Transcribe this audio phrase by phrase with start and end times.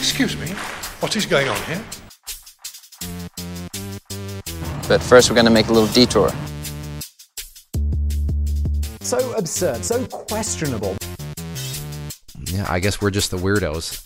[0.00, 0.46] Excuse me,
[1.00, 1.84] what is going on here?
[4.88, 6.30] But first, we're going to make a little detour.
[9.02, 10.96] So absurd, so questionable.
[12.46, 14.02] Yeah, I guess we're just the weirdos.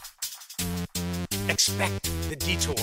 [1.49, 2.75] Expect the detour.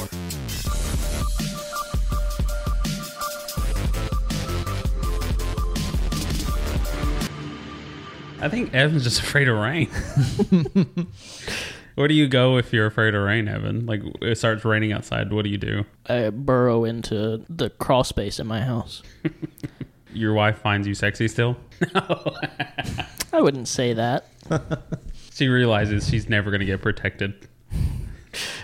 [8.42, 9.90] I think Evan's just afraid of rain.
[11.96, 13.86] Where do you go if you're afraid of rain, Evan?
[13.86, 15.32] Like it starts raining outside.
[15.32, 15.86] What do you do?
[16.08, 19.04] I burrow into the crawl space in my house.
[20.14, 21.58] Your wife finds you sexy still.
[21.96, 22.36] No.
[23.34, 24.26] I wouldn't say that.
[25.32, 27.48] She realizes she's never going to get protected.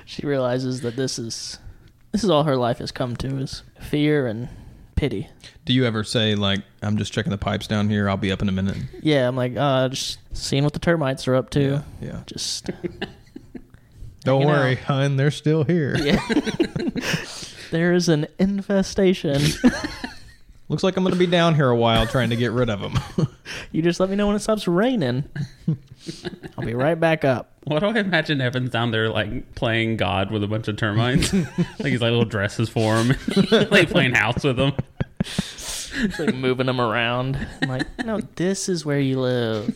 [0.06, 1.58] She realizes that this is
[2.12, 4.50] this is all her life has come to is fear and
[4.96, 5.30] pity.
[5.66, 8.08] Do you ever say like, "I'm just checking the pipes down here.
[8.08, 8.78] I'll be up in a minute"?
[9.02, 11.62] Yeah, I'm like, uh, just seeing what the termites are up to.
[11.62, 12.22] Yeah, yeah.
[12.28, 12.70] Just
[14.28, 14.84] Don't worry, out.
[14.84, 15.16] hun.
[15.16, 15.96] They're still here.
[15.96, 16.20] yeah.
[17.72, 19.42] there is an infestation.
[20.68, 22.82] Looks like I'm going to be down here a while trying to get rid of
[22.82, 23.00] them.
[23.72, 25.24] you just let me know when it stops raining.
[26.58, 27.54] I'll be right back up.
[27.64, 31.32] What do I imagine Evan's down there like playing God with a bunch of termites?
[31.32, 33.16] like he's like little dresses for him,
[33.72, 34.74] like playing house with them.
[35.24, 37.38] Just like moving them around.
[37.62, 39.74] I'm like, no, this is where you live.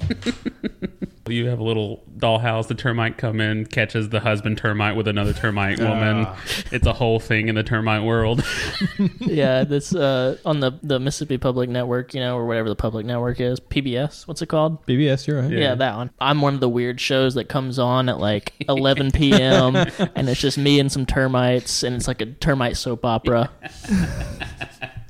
[1.31, 2.67] You have a little dollhouse.
[2.67, 6.27] The termite come in, catches the husband termite with another termite woman.
[6.71, 8.43] It's a whole thing in the termite world.
[9.19, 13.05] yeah, this uh, on the the Mississippi Public Network, you know, or whatever the public
[13.05, 14.27] network is, PBS.
[14.27, 14.85] What's it called?
[14.85, 15.51] PBS, you're right.
[15.51, 15.75] Yeah.
[15.75, 16.11] that one.
[16.19, 19.75] I'm one of the weird shows that comes on at like 11 p.m.
[19.75, 23.49] and it's just me and some termites, and it's like a termite soap opera.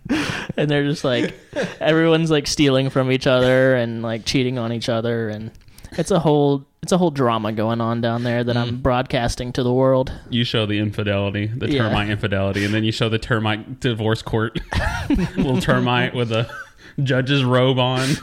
[0.58, 1.34] and they're just like
[1.80, 5.52] everyone's like stealing from each other and like cheating on each other, and
[5.94, 8.82] it's a whole it's a whole drama going on down there that I'm mm.
[8.82, 10.12] broadcasting to the world.
[10.30, 11.84] You show the infidelity, the Yeah.
[11.84, 14.60] termite infidelity, and then you show the termite divorce court.
[15.38, 16.50] little termite with a
[17.04, 18.10] judge's robe on.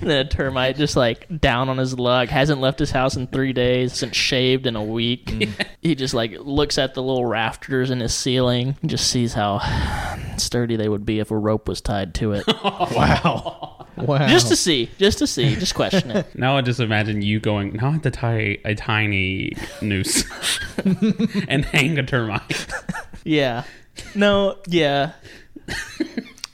[0.00, 3.26] And then a termite just like down on his luck, hasn't left his house in
[3.28, 5.26] three days, hasn't shaved in a week.
[5.26, 5.66] Mm.
[5.80, 9.60] He just like looks at the little rafters in his ceiling, and just sees how
[10.36, 12.44] sturdy they would be if a rope was tied to it.
[12.64, 13.73] Wow.
[14.06, 14.26] Wow.
[14.28, 16.26] just to see, just to see, just question it.
[16.34, 20.24] Now I just imagine you going, now I have to tie a tiny noose
[21.48, 22.66] and hang a termite.
[23.24, 23.62] Yeah.
[24.14, 25.12] No, yeah.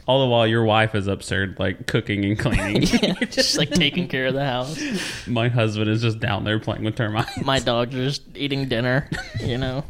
[0.06, 2.82] All the while your wife is upstairs, like cooking and cleaning.
[3.30, 4.78] just like taking care of the house.
[5.26, 7.42] My husband is just down there playing with termites.
[7.44, 9.08] My dogs are just eating dinner,
[9.38, 9.84] you know.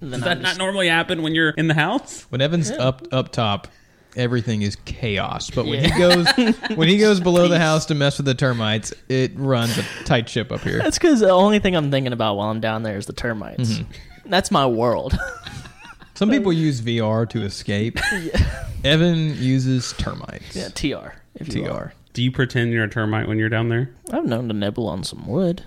[0.00, 2.22] Does that I'm not just- normally happen when you're in the house?
[2.30, 3.66] when Evan's up up top,
[4.16, 5.50] everything is chaos.
[5.50, 5.92] But when Yeah.
[5.94, 9.76] he goes when he goes below the house to mess with the termites, it runs
[9.78, 10.78] a tight ship up here.
[10.78, 13.78] That's because the only thing I'm thinking about while I'm down there is the termites.
[13.78, 14.30] Mm-hmm.
[14.30, 15.18] That's my world.
[16.14, 17.98] Some people use VR to escape.
[18.84, 20.54] Evan uses termites.
[20.54, 21.14] yeah, TR.
[21.34, 21.74] If you will.
[21.78, 21.92] TR.
[22.12, 23.90] Do you pretend you're a termite when you're down there?
[24.12, 25.62] I've known to nibble on some wood.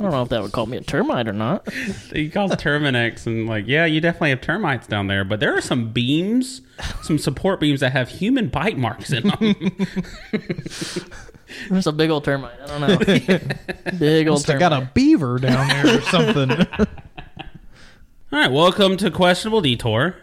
[0.00, 1.68] I don't know if that would call me a termite or not.
[2.12, 5.60] He calls Terminix and like, yeah, you definitely have termites down there, but there are
[5.60, 6.60] some beams,
[7.02, 9.54] some support beams that have human bite marks in them.
[11.70, 12.58] There's a big old termite.
[12.62, 12.98] I don't know.
[13.98, 14.60] big old I termite.
[14.60, 16.50] got a beaver down there or something.
[16.60, 16.86] All
[18.38, 20.16] right, welcome to Questionable Detour.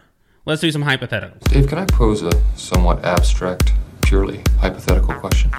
[0.46, 1.41] Let's do some hypotheticals.
[1.41, 5.52] Dave, can I pose a somewhat abstract, purely hypothetical question?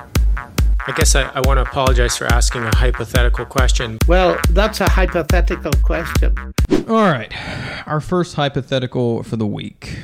[0.86, 3.98] I guess I, I want to apologize for asking a hypothetical question.
[4.08, 6.34] Well, that's a hypothetical question.
[6.88, 7.32] All right.
[7.86, 9.98] Our first hypothetical for the week.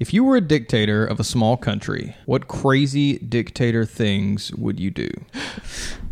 [0.00, 4.90] If you were a dictator of a small country, what crazy dictator things would you
[4.90, 5.08] do?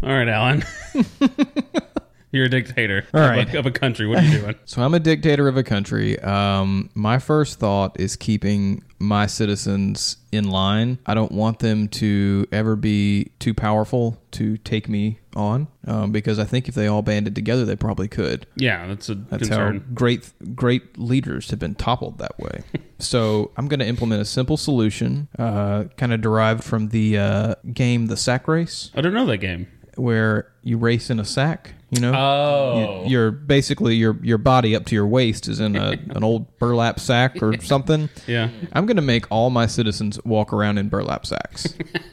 [0.02, 0.64] All right, Alan.
[2.32, 4.06] You're a dictator All of, a, of a country.
[4.06, 4.54] What are you doing?
[4.64, 6.18] So I'm a dictator of a country.
[6.20, 10.98] Um, my first thought is keeping my citizens in line.
[11.06, 16.38] I don't want them to ever be too powerful to take me on, um, because
[16.38, 18.46] I think if they all banded together, they probably could.
[18.54, 19.78] Yeah, that's a That's concern.
[19.80, 22.62] how great great leaders have been toppled that way.
[22.98, 27.54] so I'm going to implement a simple solution, uh, kind of derived from the uh,
[27.72, 29.66] game The Sack Race, I don't know that game.
[29.96, 31.74] where you race in a sack.
[31.92, 33.02] You know, Oh.
[33.04, 36.58] you, you're basically your your body up to your waist is in a, an old
[36.58, 38.08] burlap sack or something.
[38.26, 38.48] Yeah.
[38.72, 41.74] I'm going to make all my citizens walk around in burlap sacks.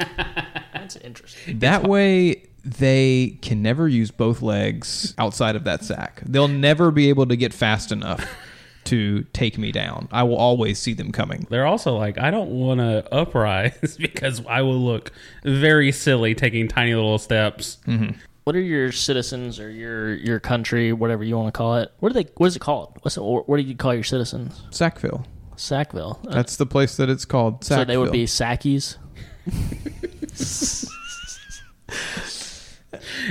[0.73, 1.59] That's interesting.
[1.59, 6.21] That way, they can never use both legs outside of that sack.
[6.25, 8.25] They'll never be able to get fast enough
[8.85, 10.09] to take me down.
[10.11, 11.47] I will always see them coming.
[11.49, 15.11] They're also like, I don't want to uprise because I will look
[15.45, 17.77] very silly taking tiny little steps.
[17.87, 18.17] Mm-hmm.
[18.49, 21.93] What are your citizens or your your country, whatever you want to call it?
[21.99, 22.27] What are they?
[22.37, 22.97] What is it called?
[23.03, 24.63] What's it, what do you call your citizens?
[24.71, 25.23] Sackville.
[25.55, 26.19] Sackville.
[26.27, 27.63] Uh, That's the place that it's called.
[27.63, 27.81] Sackville.
[27.81, 28.97] so they would be Sackies.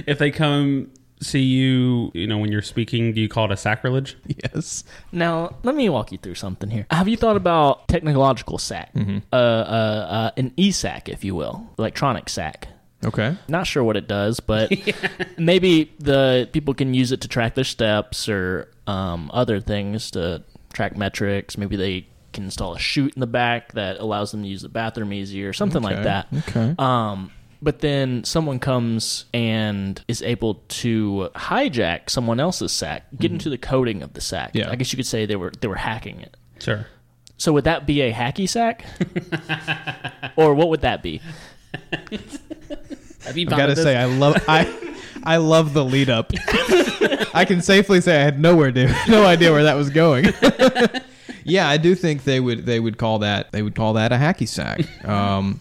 [0.07, 3.57] If they come see you, you know, when you're speaking, do you call it a
[3.57, 4.17] sacrilege?
[4.25, 4.85] yes.
[5.11, 6.87] Now, let me walk you through something here.
[6.93, 8.95] Have you thought about technological sack?
[8.95, 9.19] Mm-hmm.
[9.33, 12.69] Uh, uh, uh, an e-sack, if you will, electronic sack.
[13.05, 13.37] Okay.
[13.49, 14.73] Not sure what it does, but
[15.39, 20.43] maybe the people can use it to track their steps or um, other things to
[20.73, 21.57] track metrics.
[21.57, 24.69] Maybe they can install a chute in the back that allows them to use the
[24.69, 26.27] bathroom easier, something like that.
[26.49, 26.75] Okay.
[26.79, 27.31] Um,
[27.61, 33.59] but then someone comes and is able to hijack someone else's sack, get into the
[33.59, 34.51] coding of the sack.
[34.51, 34.59] Mm-hmm.
[34.59, 34.71] Yeah.
[34.71, 36.37] I guess you could say they were they were hacking it.
[36.61, 36.87] Sure.
[37.37, 38.85] So would that be a hacky sack,
[40.37, 41.21] or what would that be?
[43.29, 44.75] Have you I gotta say, I love I
[45.23, 46.33] I love the lead up.
[47.35, 50.33] I can safely say I had nowhere to, no idea where that was going.
[51.45, 54.15] yeah, I do think they would they would call that they would call that a
[54.15, 54.81] hacky sack.
[55.07, 55.61] Um,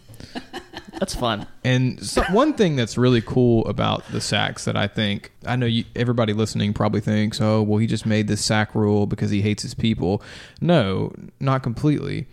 [0.93, 1.45] That's fun.
[1.65, 5.65] and so, one thing that's really cool about the sacks that I think I know
[5.65, 9.41] you, everybody listening probably thinks, oh, well, he just made this sack rule because he
[9.41, 10.23] hates his people.
[10.61, 12.27] No, not completely.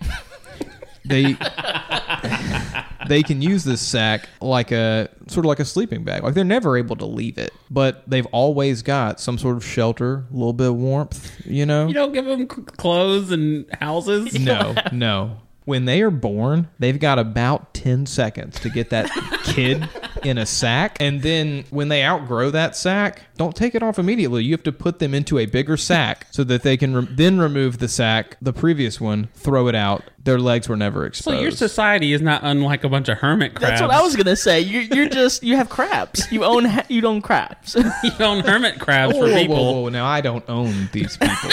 [1.04, 1.37] they
[3.08, 6.22] they can use this sack like a sort of like a sleeping bag.
[6.22, 10.24] Like they're never able to leave it, but they've always got some sort of shelter,
[10.30, 11.34] a little bit of warmth.
[11.46, 14.38] You know, You don't give them clothes and houses.
[14.38, 15.38] no, no.
[15.64, 19.10] When they are born, they've got about 10 seconds to get that
[19.44, 19.88] kid
[20.26, 20.97] in a sack.
[21.00, 24.44] And then when they outgrow that sack, don't take it off immediately.
[24.44, 27.38] You have to put them into a bigger sack so that they can re- then
[27.38, 30.03] remove the sack, the previous one, throw it out.
[30.23, 31.37] Their legs were never exposed.
[31.37, 33.81] So your society is not unlike a bunch of hermit crabs.
[33.81, 34.61] That's what I was gonna say.
[34.61, 36.31] You're, you're just you have crabs.
[36.32, 37.76] You own ha- you own crabs.
[38.05, 39.56] You own hermit crabs Whoa, for whoa, people.
[39.56, 39.88] whoa, whoa.
[39.88, 41.50] Now, I don't own these people.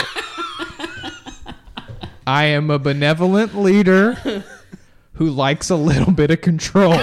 [2.27, 4.13] I am a benevolent leader
[5.13, 6.93] who likes a little bit of control.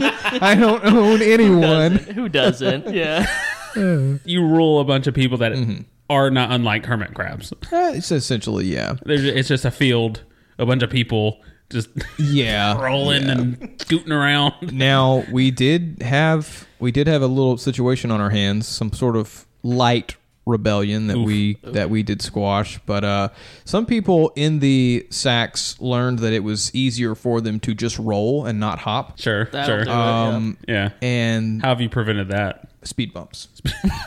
[0.00, 1.92] I don't own anyone.
[1.96, 2.86] Who doesn't?
[2.94, 3.26] Yeah.
[3.76, 5.82] You rule a bunch of people that Mm-hmm.
[6.10, 7.52] are not unlike hermit crabs.
[7.52, 8.94] Uh, it's essentially, yeah.
[9.04, 10.22] There's, it's just a field,
[10.58, 11.40] a bunch of people
[11.70, 12.80] just Yeah.
[12.82, 13.32] rolling yeah.
[13.32, 14.72] and scooting around.
[14.72, 19.16] Now we did have we did have a little situation on our hands, some sort
[19.16, 20.16] of light
[20.48, 22.80] rebellion that we that we did squash.
[22.86, 23.28] But uh,
[23.64, 28.46] some people in the sacks learned that it was easier for them to just roll
[28.46, 29.18] and not hop.
[29.18, 29.84] Sure, That'll sure.
[29.84, 30.90] do it, Um, yeah.
[31.02, 32.64] and How have you prevented that?
[32.84, 33.48] speed bumps.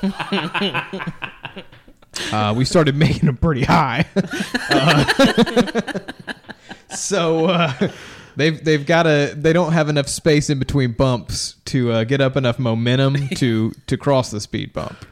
[2.32, 4.06] uh, we started making them pretty high.
[4.74, 5.04] Uh,
[6.96, 7.74] so uh,
[8.38, 12.22] they've they've got to they don't have enough space in between bumps to uh, get
[12.22, 15.06] up enough momentum to to cross the speed bump.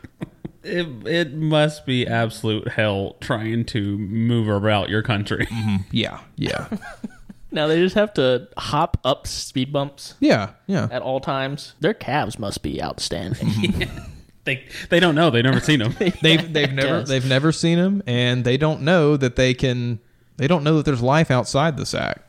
[0.69, 5.47] It, it must be absolute hell trying to move about your country.
[5.59, 5.77] Mm-hmm.
[5.91, 6.67] Yeah, yeah,
[7.51, 10.87] Now they just have to hop up speed bumps yeah, yeah.
[10.91, 11.73] at all times.
[11.79, 13.47] Their calves must be outstanding.
[13.47, 13.97] Mm-hmm.
[14.45, 15.31] they they don't know.
[15.31, 15.95] They've never seen them.
[15.97, 17.07] They've they've never Yes.
[17.07, 19.99] they've never seen them, and they don't know that they can.
[20.37, 22.21] They don't know that there's life outside the sack.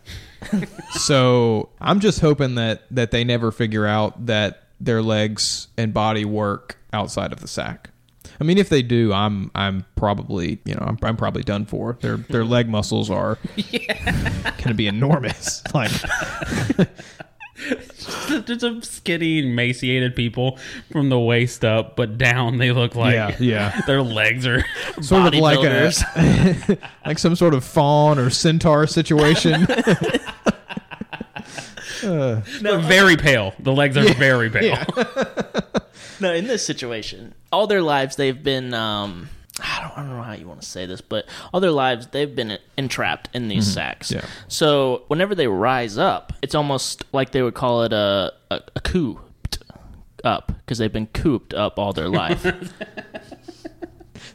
[0.93, 6.25] so I'm just hoping that that they never figure out that their legs and body
[6.25, 7.91] work outside of the sack.
[8.41, 11.99] I mean, if they do, I'm I'm probably you know I'm, I'm probably done for.
[12.01, 15.63] Their their leg muscles are going to be enormous.
[15.75, 15.93] Like
[18.47, 20.59] Just a skinny, emaciated people
[20.91, 23.81] from the waist up, but down they look like Yeah, yeah.
[23.87, 24.65] their legs are
[25.03, 25.93] sort of like a
[27.05, 29.67] like some sort of faun or centaur situation.
[32.03, 32.41] Uh.
[32.63, 33.53] They're very pale.
[33.59, 34.85] The legs are very pale.
[36.31, 38.75] No, in this situation, all their lives they've been.
[38.75, 39.29] Um,
[39.63, 42.07] I don't, I don't know how you want to say this, but all their lives
[42.09, 44.11] they've been entrapped in these sacks.
[44.11, 44.25] Yeah.
[44.49, 48.81] So whenever they rise up, it's almost like they would call it a a, a
[48.81, 49.21] coup
[50.25, 52.47] up because they've been cooped up all their life.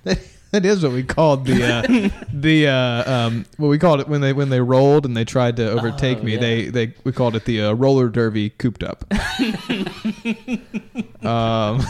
[0.56, 1.82] that is what we called the uh,
[2.34, 5.58] the uh, um, what we called it when they when they rolled and they tried
[5.58, 6.34] to overtake Oh, me.
[6.34, 6.40] yeah.
[6.40, 9.06] They they we called it the uh, roller derby cooped up.
[11.26, 11.82] um,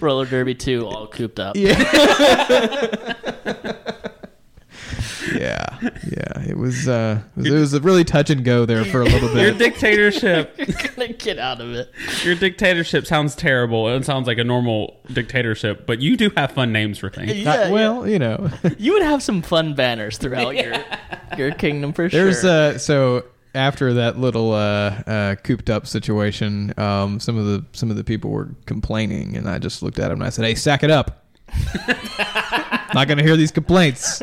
[0.00, 1.56] Roller derby two, all cooped up.
[1.56, 3.14] yeah,
[5.36, 5.78] yeah.
[6.46, 9.04] It was uh, it was, it was a really touch and go there for a
[9.04, 9.42] little bit.
[9.42, 9.58] Your bit.
[9.72, 10.56] dictatorship,
[10.96, 11.90] Gonna get out of it.
[12.24, 13.88] your dictatorship sounds terrible.
[13.88, 17.32] It sounds like a normal dictatorship, but you do have fun names for things.
[17.34, 20.74] Yeah, Uh, well, you know, You would have some fun banners throughout your
[21.36, 22.50] your kingdom for there's sure.
[22.74, 23.24] uh, so
[23.54, 28.04] after that little uh, uh, cooped up situation, um, some of the some of the
[28.04, 30.90] people were complaining, and I just looked at them and I said, "Hey, sack it
[30.90, 31.26] up!
[32.94, 34.22] Not gonna hear these complaints."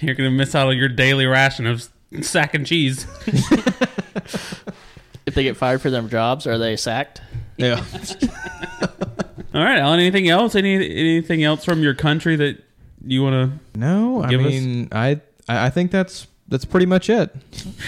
[0.00, 1.88] You're gonna miss out on your daily ration of
[2.22, 3.06] sack and cheese.
[5.26, 7.20] If they get fired for their jobs, are they sacked?
[7.56, 7.76] Yeah.
[9.54, 9.98] All right, Alan.
[9.98, 10.54] Anything else?
[10.54, 12.62] Any anything else from your country that
[13.04, 13.78] you want to?
[13.78, 17.34] No, I Give us- mean, I I I think that's that's pretty much it.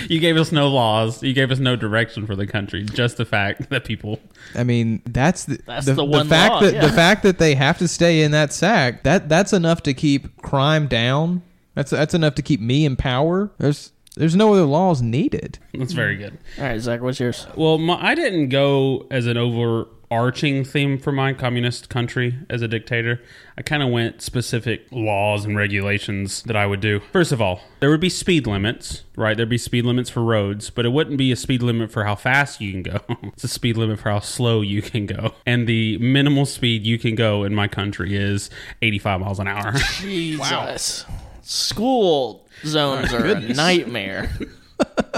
[0.09, 1.23] You gave us no laws.
[1.23, 2.83] You gave us no direction for the country.
[2.83, 4.19] Just the fact that people.
[4.57, 6.87] I mean, that's the That's the, the one fact law, that yeah.
[6.87, 9.05] the fact that they have to stay in that sack.
[9.05, 11.43] That that's enough to keep crime down.
[11.78, 13.52] That's that's enough to keep me in power.
[13.58, 15.61] There's there's no other laws needed.
[15.73, 16.37] That's very good.
[16.58, 17.47] All right, Zach, what's yours?
[17.54, 22.66] Well, my, I didn't go as an overarching theme for my communist country as a
[22.66, 23.23] dictator.
[23.56, 26.99] I kind of went specific laws and regulations that I would do.
[27.12, 29.37] First of all, there would be speed limits, right?
[29.37, 32.16] There'd be speed limits for roads, but it wouldn't be a speed limit for how
[32.16, 32.99] fast you can go.
[33.23, 35.32] it's a speed limit for how slow you can go.
[35.47, 38.50] And the minimal speed you can go in my country is
[38.82, 39.73] 85 miles an hour.
[40.00, 41.06] Jesus.
[41.49, 44.31] School zones are a nightmare.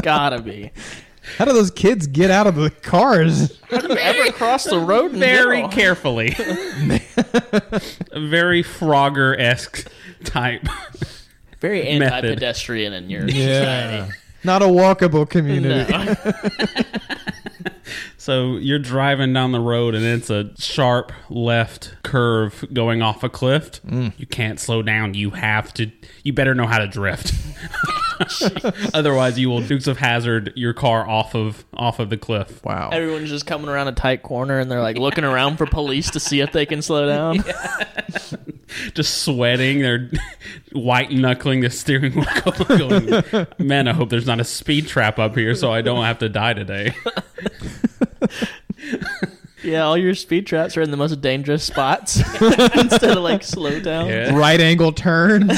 [0.01, 0.71] Gotta be.
[1.39, 3.59] How do those kids get out of the cars?
[3.69, 5.13] How do you ever cross the road?
[5.13, 5.69] in very general?
[5.71, 6.29] carefully.
[6.39, 9.91] a very Frogger esque
[10.23, 10.69] type.
[11.59, 14.13] Very anti-pedestrian in your society.
[14.45, 15.93] Not a walkable community.
[15.93, 16.15] No.
[18.17, 23.29] So you're driving down the road and it's a sharp left curve going off a
[23.29, 23.83] cliff.
[23.83, 24.13] Mm.
[24.19, 25.15] You can't slow down.
[25.15, 25.91] You have to.
[26.23, 27.33] You better know how to drift.
[28.95, 32.65] Otherwise, you will Dukes of Hazzard your car off of off of the cliff.
[32.65, 32.91] Wow.
[32.93, 36.21] Everyone's just coming around a tight corner and they're like looking around for police to
[36.21, 37.45] see if they can slow down.
[38.95, 39.81] Just sweating.
[39.81, 40.11] They're
[40.73, 42.25] white knuckling the steering wheel.
[42.69, 46.19] Going, Man, I hope there's not a speed trap up here, so I don't have
[46.21, 46.95] to die today.
[49.63, 53.79] Yeah, all your speed traps are in the most dangerous spots instead of like slow
[53.81, 54.09] down.
[54.09, 54.35] Yeah.
[54.35, 55.53] right angle turns.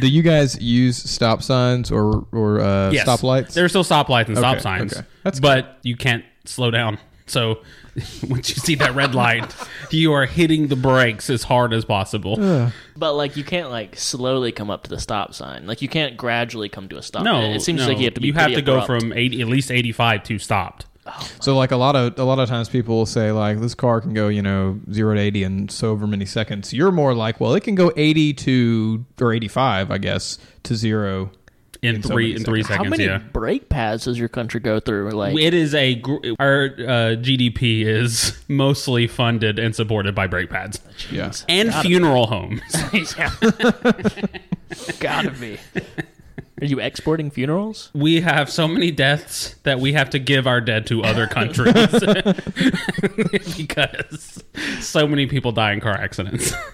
[0.00, 3.06] Do you guys use stop signs or or uh, Yes.
[3.08, 3.54] stoplights?
[3.54, 5.06] There are still stoplights and stop Okay, signs, okay.
[5.22, 6.98] That's but you can't slow down.
[7.26, 7.60] So
[8.28, 9.54] once you see that red light,
[9.90, 12.36] you are hitting the brakes as hard as possible.
[12.96, 15.66] But like you can't like slowly come up to the stop sign.
[15.66, 17.24] Like you can't gradually come to a stop.
[17.24, 17.88] no, it seems no.
[17.88, 18.26] like you have to be.
[18.28, 19.02] You have pretty to go abrupt.
[19.02, 20.86] from 80, at least eighty-five to stopped.
[21.40, 24.00] So like a lot of a lot of times people will say like this car
[24.00, 26.72] can go you know zero to eighty in so over many seconds.
[26.72, 30.74] You're more like well it can go eighty to or eighty five I guess to
[30.74, 31.30] zero.
[31.82, 32.90] In, In three many in three How seconds.
[32.90, 35.10] many Yeah, brake pads does your country go through?
[35.10, 36.00] Like it is a
[36.40, 40.80] our uh, GDP is mostly funded and supported by brake pads
[41.10, 41.30] Yeah.
[41.46, 42.62] and funeral homes.
[45.00, 45.58] gotta be.
[46.64, 47.90] Are you exporting funerals?
[47.92, 51.74] we have so many deaths that we have to give our dead to other countries
[53.58, 54.42] because
[54.80, 56.54] so many people die in car accidents.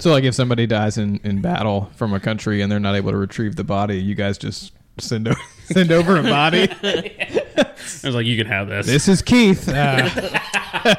[0.00, 3.12] So like if somebody dies in, in battle from a country and they're not able
[3.12, 5.34] to retrieve the body, you guys just send o-
[5.66, 6.68] send over a body.
[6.82, 8.86] I was like, you can have this.
[8.86, 9.68] this is Keith.
[9.68, 10.96] Uh,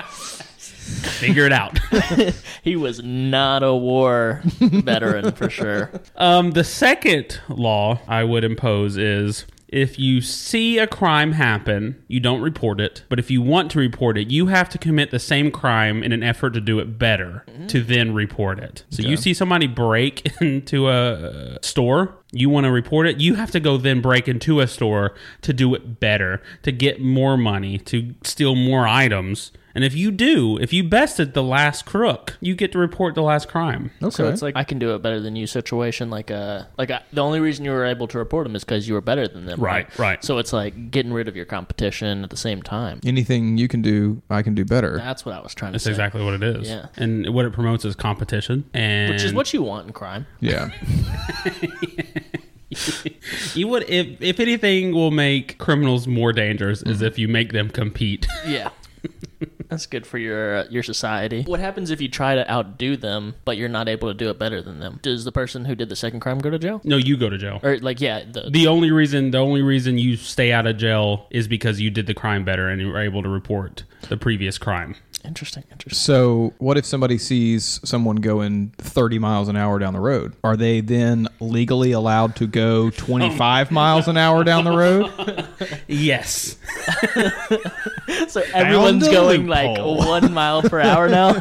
[1.04, 1.80] Figure it out.
[2.64, 5.92] He was not a war veteran for sure.
[6.16, 12.20] Um, the second law I would impose is if you see a crime happen, you
[12.20, 13.04] don't report it.
[13.10, 16.12] But if you want to report it, you have to commit the same crime in
[16.12, 18.84] an effort to do it better to then report it.
[18.92, 23.50] So you see somebody break into a store, you want to report it, you have
[23.52, 27.80] to go then break into a store to do it better, to get more money,
[27.80, 29.52] to steal more items.
[29.76, 33.24] And if you do, if you bested the last crook, you get to report the
[33.24, 33.90] last crime.
[34.12, 36.12] So it's like I can do it better than you situation.
[36.12, 38.88] Like uh, like I, the only reason you were able to report them is because
[38.88, 39.60] you were better than them.
[39.60, 40.24] Right, right.
[40.24, 43.00] So it's like getting rid of your competition at the same time.
[43.04, 44.98] anything you can do, I can do better.
[44.98, 45.90] That's what I was trying to That's say.
[45.90, 46.70] exactly what it is.
[46.70, 46.88] Yeah.
[46.98, 48.70] And what it promotes is competition.
[48.76, 50.28] And Which is what you want in crime.
[50.40, 50.70] Yeah.
[53.54, 57.06] you would if if anything will make criminals more dangerous is Mm-hmm.
[57.06, 58.28] if you make them compete.
[58.46, 58.70] Yeah.
[59.70, 61.44] That's good for your uh, your society.
[61.44, 64.38] What happens if you try to outdo them, but you're not able to do it
[64.40, 65.00] better than them?
[65.02, 66.82] Does the person who did the second crime go to jail?
[66.84, 67.60] no, you go to jail.
[67.64, 71.28] Or like, yeah, the, The only reason the only reason you stay out of jail
[71.32, 74.58] is because you did the crime better and you were able to report the previous
[74.58, 74.96] crime.
[75.26, 75.98] interesting, interesting.
[75.98, 80.34] So, what if somebody sees someone going 30 miles an hour down the road?
[80.44, 85.48] Are they then legally allowed to go 25 miles an hour down the road?
[85.88, 86.58] Yes.
[88.28, 89.98] So everyone's going like loophole.
[89.98, 91.40] one mile per hour now.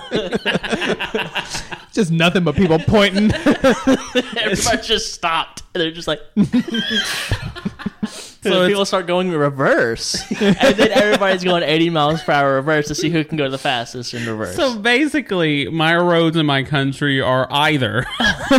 [1.93, 3.31] Just nothing but people pointing.
[3.35, 5.63] Everybody's just stopped.
[5.75, 6.21] And they're just like.
[8.43, 12.95] so people start going reverse, and then everybody's going 80 miles per hour reverse to
[12.95, 14.57] see who can go the fastest in reverse.
[14.57, 18.07] So basically, my roads in my country are either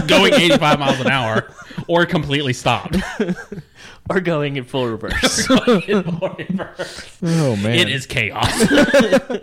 [0.08, 1.51] going 85 miles an hour
[1.88, 2.98] or completely stopped.
[4.10, 5.48] Or going in full reverse.
[5.50, 8.51] oh man, It is chaos.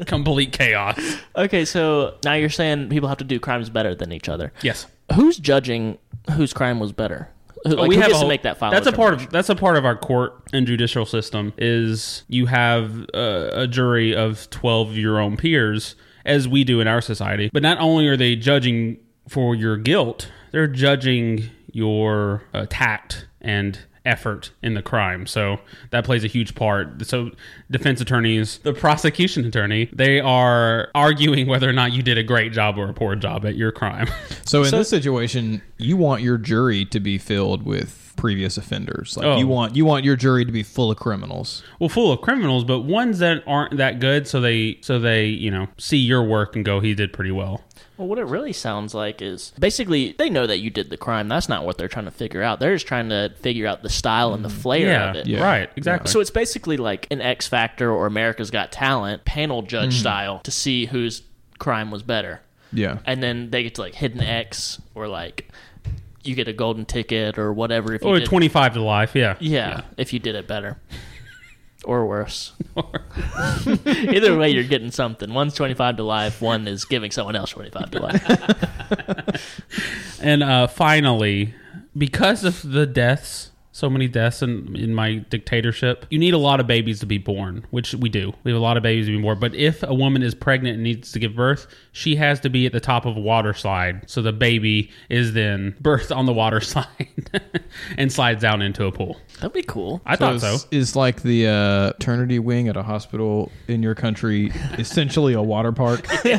[0.07, 0.99] Complete chaos.
[1.37, 4.53] okay, so now you're saying people have to do crimes better than each other.
[4.63, 4.87] Yes.
[5.15, 5.99] Who's judging
[6.33, 7.29] whose crime was better?
[7.65, 9.15] Who, like, we who have gets a to whole- make that final That's a part
[9.15, 11.53] of that's a part of our court and judicial system.
[11.59, 16.81] Is you have a, a jury of twelve of your own peers, as we do
[16.81, 17.51] in our society.
[17.53, 18.99] But not only are they judging
[19.29, 25.27] for your guilt, they're judging your uh, tact and effort in the crime.
[25.27, 25.59] So
[25.91, 27.05] that plays a huge part.
[27.07, 27.31] So
[27.71, 32.53] defense attorneys, the prosecution attorney, they are arguing whether or not you did a great
[32.53, 34.09] job or a poor job at your crime.
[34.45, 39.17] So in this situation, you want your jury to be filled with previous offenders.
[39.17, 39.39] Like Oh.
[39.39, 41.63] you want you want your jury to be full of criminals.
[41.79, 45.51] well full of criminals but ones that aren't that good so they so they you
[45.53, 47.63] know see your work and go he did pretty well
[48.01, 51.29] Well, what it really sounds like is basically they know that you did the crime.
[51.29, 52.59] That's not what they're trying to figure out.
[52.59, 55.27] They're just trying to figure out the style and the mm, flair yeah, of it.
[55.27, 55.45] Yeah.
[55.45, 59.97] right exactly So it's basically like an X Factor or America's Got Talent panel judge
[59.97, 60.01] mm.
[60.01, 61.21] style to see whose
[61.59, 62.41] crime was better.
[62.73, 63.01] Yeah.
[63.05, 65.51] And then they get to like hit an X or like
[66.25, 69.37] you get a golden ticket or whatever if you or did, 25 to life yeah
[69.41, 70.79] Yeah, if you did it better.
[71.85, 72.53] Or worse.
[73.87, 75.33] Either way, you're getting something.
[75.33, 79.41] One's 25 to life, one is giving someone else 25 to life.
[80.21, 81.55] and uh finally
[81.97, 86.61] because of the deaths so many deaths in, in my dictatorship you need a lot
[86.61, 89.17] of babies to be born which we do we have a lot of babies to
[89.17, 92.39] be born but if a woman is pregnant and needs to give birth she has
[92.39, 96.15] to be at the top of a water slide so the baby is then birthed
[96.15, 96.87] on the water slide
[97.97, 100.03] and slides down into a pool That'd be cool.
[100.05, 103.95] i thought so is, is like the uh, maternity wing at a hospital in your
[103.95, 106.07] country essentially a water park.
[106.25, 106.39] Yeah,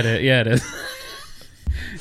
[0.00, 0.22] it is.
[0.22, 0.64] Yeah, it is.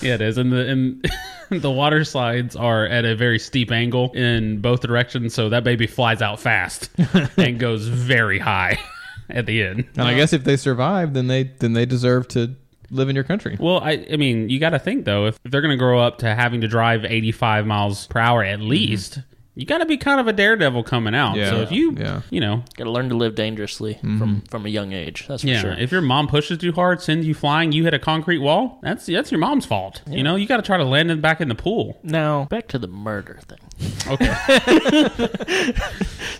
[0.02, 0.38] Yeah, it is.
[0.38, 1.12] And the and
[1.62, 5.88] the water slides are at a very steep angle in both directions, so that baby
[5.88, 6.90] flies out fast
[7.38, 8.80] and goes very high
[9.30, 9.86] at the end.
[9.96, 12.56] And I guess if they survive, then they then they deserve to
[12.92, 13.58] live in your country.
[13.60, 16.00] Well, I, I mean, you got to think though, if, if they're going to grow
[16.00, 18.70] up to having to drive 85 miles per hour at mm-hmm.
[18.70, 19.20] least,
[19.56, 21.36] you got to be kind of a daredevil coming out.
[21.36, 21.50] Yeah.
[21.50, 22.22] So if you, Yeah.
[22.30, 24.40] you know, Got to learn to live dangerously from mm-hmm.
[24.50, 25.26] from a young age.
[25.28, 25.72] That's for Yeah, sure.
[25.74, 28.80] if your mom pushes too hard, sends you flying, you hit a concrete wall.
[28.82, 30.02] That's that's your mom's fault.
[30.08, 32.00] You know, you got to try to land it back in the pool.
[32.04, 33.60] now, back to the murder thing.
[34.08, 35.76] Okay.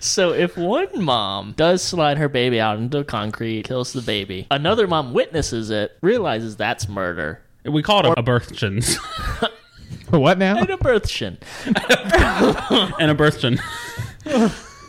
[0.02, 4.88] So, if one mom does slide her baby out into concrete, kills the baby, another
[4.88, 8.24] mom witnesses it, realizes that's murder, we call it a, a
[10.12, 10.58] birthchins What now?
[10.58, 11.38] and a birthshin.
[13.00, 13.60] and a birthchin.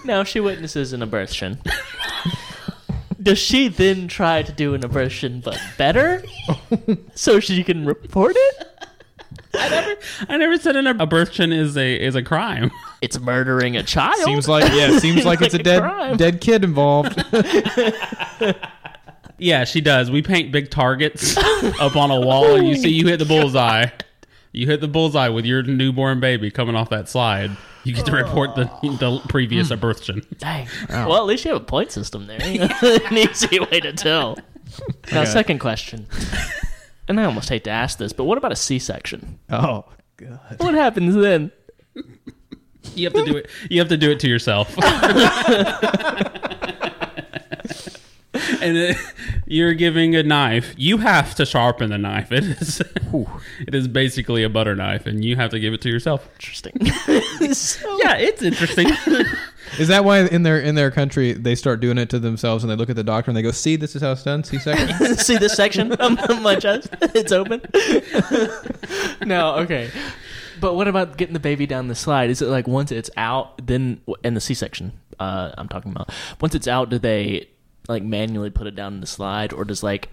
[0.04, 1.58] Now she witnesses an abortion.
[3.22, 6.24] Does she then try to do an abortion but better?
[7.14, 8.66] so she can report it?
[9.52, 9.96] I never
[10.30, 12.70] I never said an, a birthchin is a is a crime.
[13.02, 14.20] It's murdering a child.
[14.24, 16.16] Seems like yeah, seems like it's a a dead crime.
[16.16, 17.22] dead kid involved.
[19.38, 20.10] Yeah, she does.
[20.10, 23.86] We paint big targets up on a wall, and you see you hit the bullseye.
[24.52, 27.56] You hit the bullseye with your newborn baby coming off that slide.
[27.84, 28.96] You get to report the oh.
[28.96, 29.74] the previous hmm.
[29.74, 30.24] birthchin.
[30.38, 30.68] Dang.
[30.88, 32.40] Well, at least you have a point system there.
[32.42, 34.38] An easy way to tell.
[35.12, 36.06] Now, second question.
[37.08, 39.40] And I almost hate to ask this, but what about a C-section?
[39.50, 39.84] oh
[40.16, 40.56] god.
[40.58, 41.50] What happens then?
[42.94, 43.50] You have to do it.
[43.68, 44.76] You have to do it to yourself.
[48.62, 48.96] and it,
[49.50, 50.74] you're giving a knife.
[50.76, 52.30] You have to sharpen the knife.
[52.30, 52.80] It is.
[53.66, 56.28] it is basically a butter knife, and you have to give it to yourself.
[56.34, 56.72] Interesting.
[58.00, 58.88] Yeah, it's interesting.
[59.78, 62.70] Is that why in their in their country they start doing it to themselves and
[62.70, 64.58] they look at the doctor and they go, "See, this is how it's done." C
[64.58, 65.16] section.
[65.16, 66.88] See this section of my chest?
[67.02, 67.60] It's open.
[69.26, 69.90] no, okay.
[70.60, 72.30] But what about getting the baby down the slide?
[72.30, 74.92] Is it like once it's out, then in the C-section?
[75.18, 76.10] Uh, I'm talking about
[76.40, 77.48] once it's out, do they
[77.88, 80.08] like manually put it down in the slide, or does like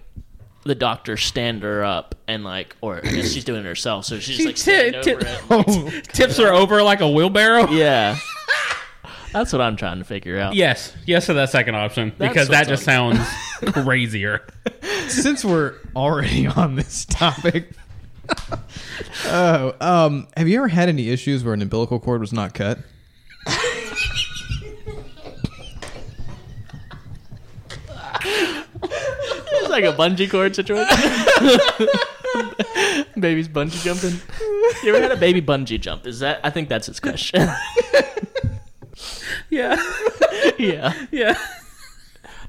[0.64, 4.18] the doctor stand her up and like, or I guess she's doing it herself, so
[4.18, 5.40] she's just like stand Ti- over it.
[5.50, 7.68] oh, Tips her over like a wheelbarrow.
[7.70, 8.18] Yeah,
[9.32, 10.54] that's what I'm trying to figure out.
[10.54, 13.18] Yes, yes to that second option That's because that just sounds
[13.72, 14.46] crazier.
[15.08, 17.70] since we're already on this topic.
[19.26, 22.78] Oh, um, have you ever had any issues where an umbilical cord was not cut?
[29.68, 30.86] Like a bungee cord situation.
[33.18, 34.20] Baby's bungee jumping.
[34.82, 36.06] You ever had a baby bungee jump?
[36.06, 36.40] Is that?
[36.44, 37.48] I think that's his question.
[39.50, 39.76] Yeah.
[40.58, 40.92] yeah.
[41.10, 41.38] Yeah.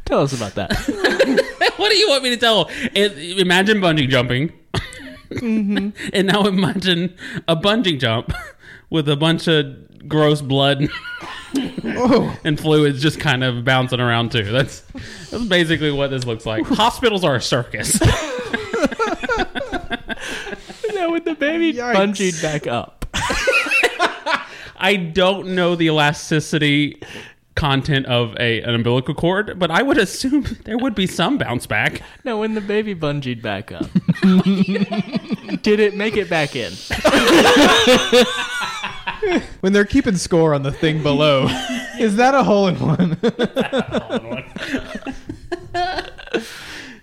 [0.05, 0.73] Tell us about that.
[1.77, 2.69] what do you want me to tell?
[2.93, 4.51] It, imagine bungee jumping.
[5.29, 5.89] Mm-hmm.
[6.11, 7.15] and now imagine
[7.47, 8.33] a bungee jump
[8.89, 10.87] with a bunch of gross blood
[11.85, 12.37] oh.
[12.43, 14.43] and fluids just kind of bouncing around too.
[14.43, 14.81] That's
[15.29, 16.65] that's basically what this looks like.
[16.65, 17.99] Hospitals are a circus.
[20.93, 23.05] now with the baby bungeed back up.
[24.81, 27.01] I don't know the elasticity
[27.55, 31.67] content of a an umbilical cord, but I would assume there would be some bounce
[31.67, 32.01] back.
[32.23, 33.89] No, when the baby bungeed back up,
[35.61, 36.71] did it make it back in?
[39.59, 41.47] When they're keeping score on the thing below,
[41.99, 43.17] is that a hole in one?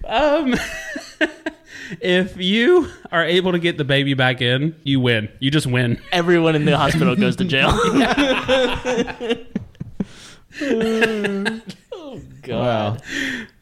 [0.09, 0.55] Um,
[2.01, 5.29] if you are able to get the baby back in, you win.
[5.41, 6.01] You just win.
[6.13, 7.71] Everyone in the hospital goes to jail.
[11.93, 13.03] oh God!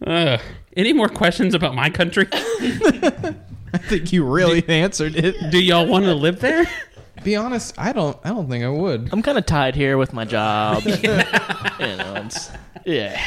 [0.07, 0.37] Uh,
[0.77, 2.29] any more questions about my country?
[2.31, 5.51] I think you really answered it.
[5.51, 6.67] Do y'all want to live there?
[7.25, 8.19] Be honest, I don't.
[8.23, 9.09] I don't think I would.
[9.11, 10.83] I'm kind of tied here with my job.
[10.85, 12.51] you know, it's
[12.85, 13.21] yeah.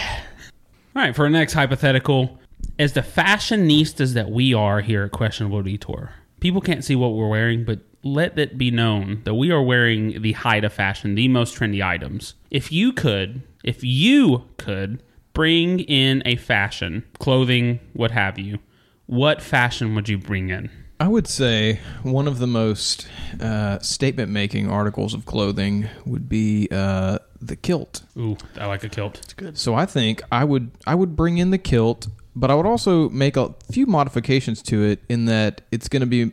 [0.95, 2.39] All right, for our next hypothetical,
[2.77, 7.27] as the fashionistas that we are here at Questionable Detour, people can't see what we're
[7.27, 11.27] wearing, but let it be known that we are wearing the height of fashion, the
[11.27, 12.35] most trendy items.
[12.51, 15.01] If you could, if you could
[15.33, 18.59] bring in a fashion, clothing, what have you,
[19.07, 20.69] what fashion would you bring in?
[20.99, 23.07] I would say one of the most
[23.39, 28.01] uh, statement making articles of clothing would be uh, the kilt.
[28.17, 29.19] Ooh, I like a kilt.
[29.19, 29.57] It's good.
[29.57, 33.09] So I think I would I would bring in the kilt, but I would also
[33.09, 36.31] make a few modifications to it in that it's going to be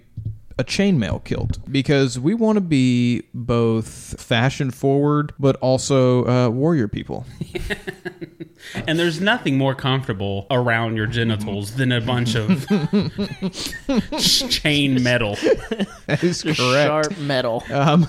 [0.59, 6.89] a chainmail kilt because we want to be both fashion forward but also uh, warrior
[6.89, 7.27] people.
[8.87, 12.67] And there's nothing more comfortable around your genitals than a bunch of
[14.19, 15.37] chain metal.
[16.07, 16.59] That is correct.
[16.59, 17.63] sharp metal.
[17.71, 18.09] Um,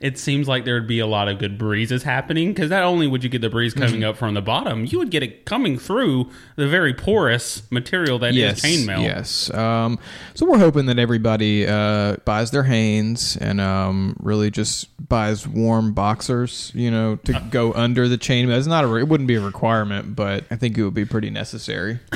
[0.00, 3.06] It seems like there would be a lot of good breezes happening because not only
[3.06, 5.78] would you get the breeze coming up from the bottom, you would get it coming
[5.78, 9.02] through the very porous material that is yes, chainmail.
[9.02, 9.52] Yes.
[9.52, 9.98] Um,
[10.34, 15.92] so we're hoping that everybody uh, buys their Hanes and um, really just buys warm
[15.92, 18.56] boxers, you know, to go under the chainmail.
[18.56, 18.94] It's not a.
[18.96, 22.00] It wouldn't be a requirement, but I think it would be pretty necessary.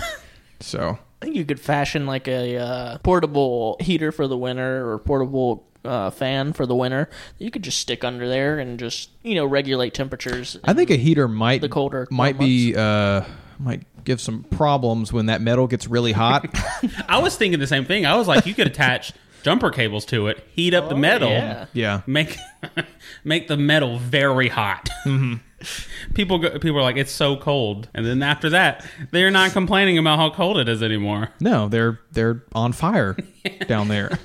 [0.60, 4.98] So I think you could fashion like a uh, portable heater for the winter or
[4.98, 7.08] portable uh, fan for the winter.
[7.38, 10.58] You could just stick under there and just you know regulate temperatures.
[10.64, 13.22] I think a heater might The colder might be uh,
[13.58, 16.46] might give some problems when that metal gets really hot.
[17.08, 18.06] I was thinking the same thing.
[18.06, 21.66] I was like, you could attach jumper cables to it, heat up the metal, yeah.
[21.72, 22.02] yeah.
[22.06, 22.36] make
[23.24, 24.88] make the metal very hot.
[26.14, 29.98] People go, people are like, it's so cold, and then after that, they're not complaining
[29.98, 31.30] about how cold it is anymore.
[31.40, 33.16] No, they're they're on fire
[33.66, 34.18] down there.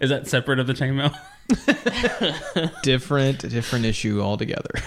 [0.00, 1.14] Is that separate of the chainmail?
[2.82, 4.70] different different issue altogether.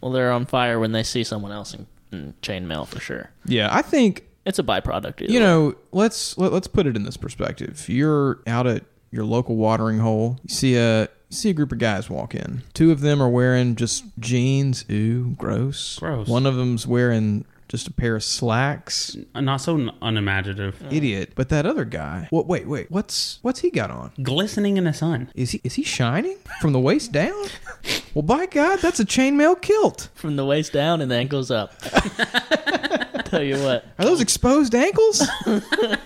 [0.00, 3.30] Well, they're on fire when they see someone else in, in chainmail for sure.
[3.44, 5.20] yeah, I think It's a byproduct.
[5.22, 5.44] either you way.
[5.46, 9.98] know let's let, let's put it in this perspective you're out at your local watering
[9.98, 13.20] hole you see a you see a group of guys walk in two of them
[13.20, 16.28] are wearing just jeans ooh gross Gross.
[16.28, 20.82] one of them's wearing just a pair of slacks Not so unimaginative.
[20.82, 20.88] Uh.
[20.90, 24.84] idiot but that other guy what wait wait what's what's he got on Glistening in
[24.84, 25.30] the sun.
[25.34, 27.46] is he is he shining from the waist down
[28.14, 31.72] well by god that's a chainmail kilt from the waist down and the ankles up.
[33.26, 35.26] Tell you what, Are those exposed ankles?
[35.46, 35.98] well,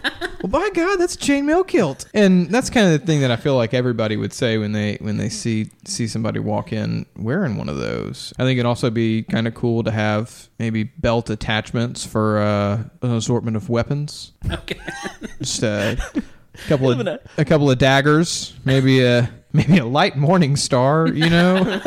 [0.49, 3.57] by God, that's a chainmail kilt, and that's kind of the thing that I feel
[3.57, 7.69] like everybody would say when they when they see see somebody walk in wearing one
[7.69, 8.33] of those.
[8.39, 12.85] I think it'd also be kind of cool to have maybe belt attachments for uh,
[13.03, 14.33] an assortment of weapons.
[14.51, 14.79] Okay.
[15.41, 15.99] Just a
[16.69, 17.01] couple of
[17.39, 21.09] a couple of daggers, maybe a maybe a light morning star.
[21.09, 21.83] You know,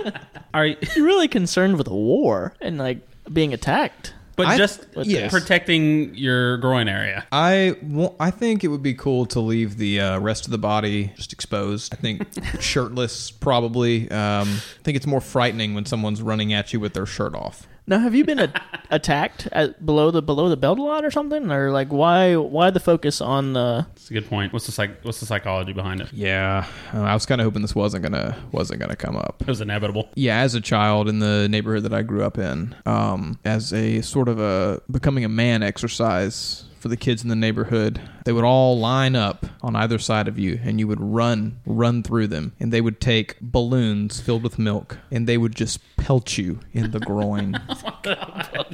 [0.54, 2.98] Are you, really concerned with a war and like
[3.32, 4.14] being attacked.
[4.38, 5.30] But I- just yes.
[5.30, 7.26] protecting your groin area.
[7.32, 10.58] I wa- I think it would be cool to leave the uh, rest of the
[10.58, 11.92] body just exposed.
[11.92, 12.22] I think
[12.60, 14.10] shirtless probably.
[14.10, 17.66] Um, I think it's more frightening when someone's running at you with their shirt off.
[17.88, 18.52] Now, have you been a-
[18.90, 22.68] attacked at below the below the belt a lot or something, or like why why
[22.70, 23.86] the focus on the?
[23.94, 24.52] That's a good point.
[24.52, 25.02] What's the psych?
[25.04, 26.12] What's the psychology behind it?
[26.12, 29.36] Yeah, uh, I was kind of hoping this wasn't gonna wasn't gonna come up.
[29.40, 30.10] It was inevitable.
[30.14, 34.02] Yeah, as a child in the neighborhood that I grew up in, um, as a
[34.02, 38.44] sort of a becoming a man exercise for the kids in the neighborhood, they would
[38.44, 42.52] all line up on either side of you, and you would run, run through them,
[42.60, 46.90] and they would take balloons filled with milk, and they would just pelt you in
[46.92, 47.60] the groin.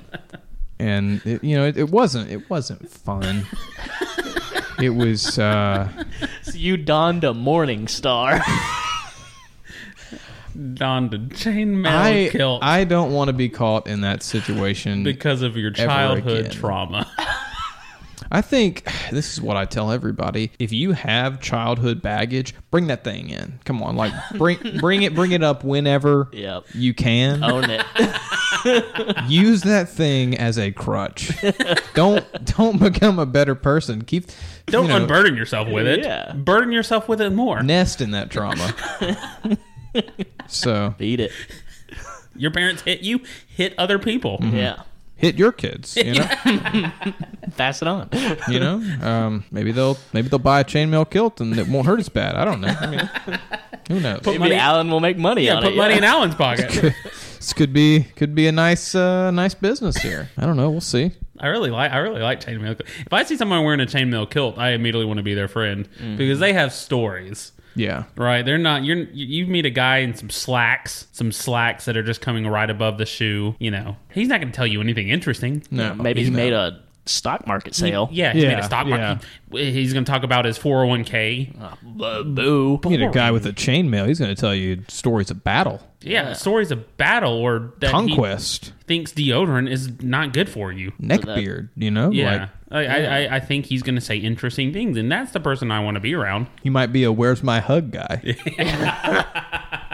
[0.78, 3.46] And it, you know, it, it wasn't it wasn't fun.
[4.80, 5.38] it was.
[5.38, 5.88] Uh,
[6.42, 8.40] So you donned a morning star.
[10.74, 15.42] Donned a chainmail I kilt I don't want to be caught in that situation because
[15.42, 17.10] of your childhood trauma.
[18.32, 20.50] I think this is what I tell everybody.
[20.58, 23.58] If you have childhood baggage, bring that thing in.
[23.64, 26.64] Come on, like bring bring it bring it up whenever Yep.
[26.74, 27.42] you can.
[27.44, 27.84] Own it.
[29.28, 31.30] Use that thing as a crutch.
[31.94, 32.24] don't
[32.56, 34.02] don't become a better person.
[34.02, 34.26] Keep
[34.66, 36.00] Don't you know, unburden yourself with it.
[36.00, 36.32] Yeah.
[36.32, 37.62] Burden yourself with it more.
[37.62, 38.74] nest in that trauma.
[40.46, 41.32] so Beat it.
[42.37, 44.38] Your parents hit you, hit other people.
[44.38, 44.56] Mm-hmm.
[44.56, 44.82] Yeah.
[45.24, 45.96] Hit your kids.
[45.96, 46.26] You know,
[47.56, 48.08] Pass it on.
[48.48, 48.76] you know.
[49.02, 52.34] Um, maybe they'll maybe they'll buy a chainmail kilt and it won't hurt as bad.
[52.34, 52.68] I don't know.
[52.68, 53.10] I mean,
[53.88, 54.20] who knows?
[54.24, 55.76] Maybe money- Alan will make money Yeah, on put it.
[55.76, 55.98] money yeah.
[55.98, 56.94] in Alan's pocket.
[57.44, 60.30] This could be could be a nice uh, nice business here.
[60.38, 60.70] I don't know.
[60.70, 61.12] We'll see.
[61.38, 62.80] I really like I really like chainmail.
[62.80, 65.87] If I see someone wearing a chainmail kilt, I immediately want to be their friend
[65.98, 66.16] Mm-hmm.
[66.16, 67.52] because they have stories.
[67.74, 68.04] Yeah.
[68.16, 68.84] Right, they're not.
[68.84, 72.68] You're you meet a guy in some slacks, some slacks that are just coming right
[72.68, 73.56] above the shoe.
[73.58, 75.62] You know, he's not going to tell you anything interesting.
[75.70, 75.94] No.
[75.94, 76.37] Maybe he no.
[76.37, 78.08] made a stock market sale.
[78.12, 78.96] Yeah, he made a stock yeah.
[78.96, 79.24] market.
[79.52, 81.54] He- He's going to talk about his 401k.
[82.00, 82.80] Uh, boo.
[82.84, 84.08] You get a guy with a chainmail.
[84.08, 88.66] He's going to tell you stories of battle, Yeah, stories of battle or that conquest,
[88.66, 90.90] he thinks deodorant is not good for you.
[91.00, 91.68] neckbeard.
[91.76, 94.96] You know, Yeah, like I, I, I- I think he's going to say interesting things,
[94.98, 96.48] and that's the person I want to be around.
[96.64, 98.34] he might be a "Where's my hug" guy.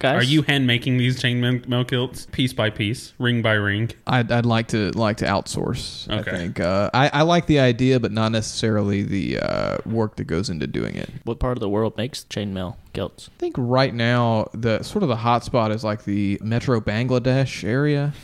[0.00, 3.90] Guys, Are you hand making these chainmail kilts piece by piece, ring by ring?
[4.06, 6.08] I'd, I'd like to like to outsource.
[6.10, 6.30] Okay.
[6.30, 10.24] I think uh, I, I like the idea, but not necessarily the uh, work that
[10.24, 11.10] goes into doing it.
[11.24, 13.28] What part of the world makes chainmail kilts?
[13.36, 17.62] I think right now the sort of the hot spot is like the Metro Bangladesh
[17.62, 18.14] area.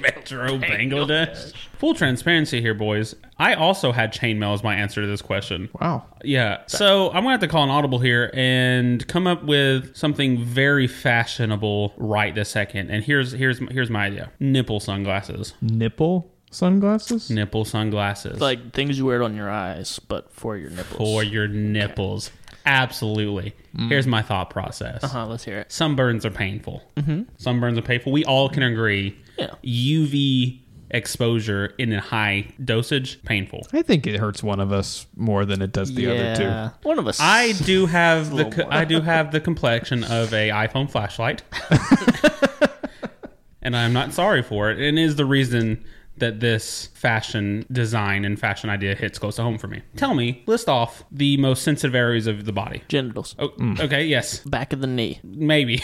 [0.00, 1.52] Metro Bangladesh.
[1.78, 3.14] Full transparency here, boys.
[3.38, 5.68] I also had chainmail as my answer to this question.
[5.80, 6.04] Wow.
[6.24, 6.62] Yeah.
[6.66, 10.86] So I'm gonna have to call an audible here and come up with something very
[10.88, 12.90] fashionable right this second.
[12.90, 15.54] And here's here's here's my idea: nipple sunglasses.
[15.60, 17.30] Nipple sunglasses.
[17.30, 18.40] Nipple sunglasses.
[18.40, 20.96] Like things you wear on your eyes, but for your nipples.
[20.98, 22.30] for your nipples.
[22.68, 23.54] Absolutely.
[23.88, 25.02] Here's my thought process.
[25.02, 25.26] Uh huh.
[25.26, 25.68] Let's hear it.
[25.68, 26.82] Sunburns are painful.
[26.96, 27.22] Mm-hmm.
[27.38, 28.12] Sunburns are painful.
[28.12, 29.16] We all can agree.
[29.38, 29.54] Yeah.
[29.64, 33.66] UV exposure in a high dosage painful.
[33.72, 36.10] I think it hurts one of us more than it does the yeah.
[36.10, 36.88] other two.
[36.88, 37.20] One of us.
[37.20, 41.42] I do have the co- I do have the complexion of a iPhone flashlight,
[43.62, 44.78] and I'm not sorry for it.
[44.78, 45.84] And it is the reason
[46.20, 49.82] that this fashion design and fashion idea hits close to home for me.
[49.96, 52.82] Tell me, list off the most sensitive areas of the body.
[52.88, 53.34] genitals.
[53.38, 53.78] Oh, mm.
[53.80, 55.20] okay, yes, Back of the knee.
[55.22, 55.82] maybe.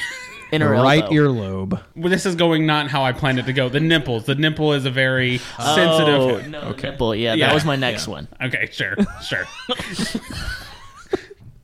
[0.52, 1.14] Inner right elbow.
[1.14, 1.82] earlobe.
[1.96, 3.68] well, this is going not how I planned it to go.
[3.68, 4.24] The nipples.
[4.26, 6.50] The nipple is a very Oh, sensitive.
[6.50, 7.14] no, nipple.
[7.14, 7.46] Yeah, Yeah.
[7.48, 8.28] that was my next one.
[8.40, 9.44] Okay, sure, sure.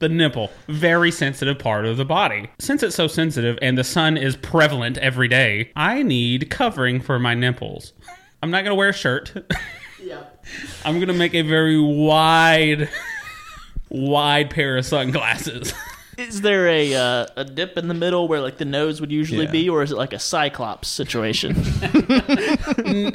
[0.01, 2.49] the nipple, very sensitive part of the body.
[2.59, 7.19] Since it's so sensitive and the sun is prevalent every day, I need covering for
[7.19, 7.93] my nipples.
[8.43, 9.33] I'm not to wear a shirt.
[10.85, 12.89] I'm going to make a very wide,
[13.91, 15.75] wide pair of sunglasses.
[16.21, 19.45] Is there a uh, a dip in the middle where like the nose would usually
[19.47, 19.51] Yeah.
[19.51, 21.57] be, or is it like a cyclops situation?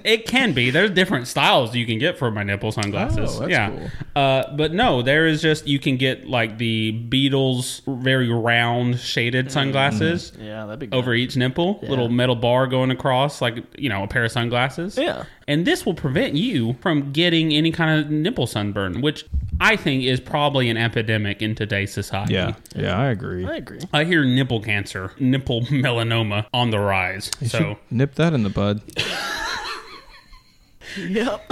[0.06, 0.70] It can be.
[0.70, 3.36] There's different styles you can get for my nipple sunglasses.
[3.36, 3.70] Oh, that's yeah.
[3.70, 3.90] cool.
[4.16, 9.52] Uh, but no, there is just you can get like the Beatles very round shaded
[9.52, 10.96] sunglasses yeah, that'd be good.
[10.98, 14.98] over each nipple, little metal bar going across, like you know, a pair of sunglasses.
[14.98, 15.26] Yeah.
[15.48, 19.26] And this will prevent you from getting any kind of nipple sunburn, which
[19.62, 22.34] I think is probably an epidemic in today's society.
[22.34, 23.46] Yeah, yeah, I agree.
[23.46, 23.80] I agree.
[23.94, 27.30] I hear nipple cancer, nipple melanoma on the rise.
[27.46, 28.82] So Nip that in the bud.
[30.98, 31.52] Yep.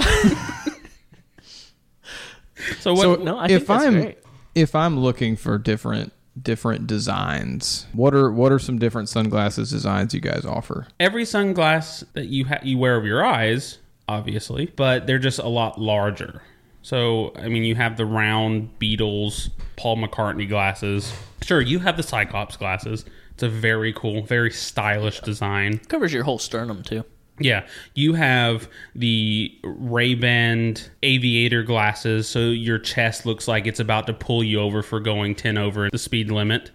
[2.80, 4.18] so what so no, I if think that's I'm great.
[4.54, 10.14] if I'm looking for different different designs, what are what are some different sunglasses designs
[10.14, 10.86] you guys offer?
[10.98, 15.48] every sunglass that you ha- you wear over your eyes, obviously, but they're just a
[15.48, 16.42] lot larger.
[16.82, 21.12] So, I mean, you have the round Beatles, Paul McCartney glasses.
[21.42, 23.04] Sure, you have the Cyclops glasses.
[23.32, 25.78] It's a very cool, very stylish design.
[25.88, 27.04] Covers your whole sternum too.
[27.40, 34.06] Yeah, you have the Ray Ban aviator glasses, so your chest looks like it's about
[34.06, 36.70] to pull you over for going ten over the speed limit.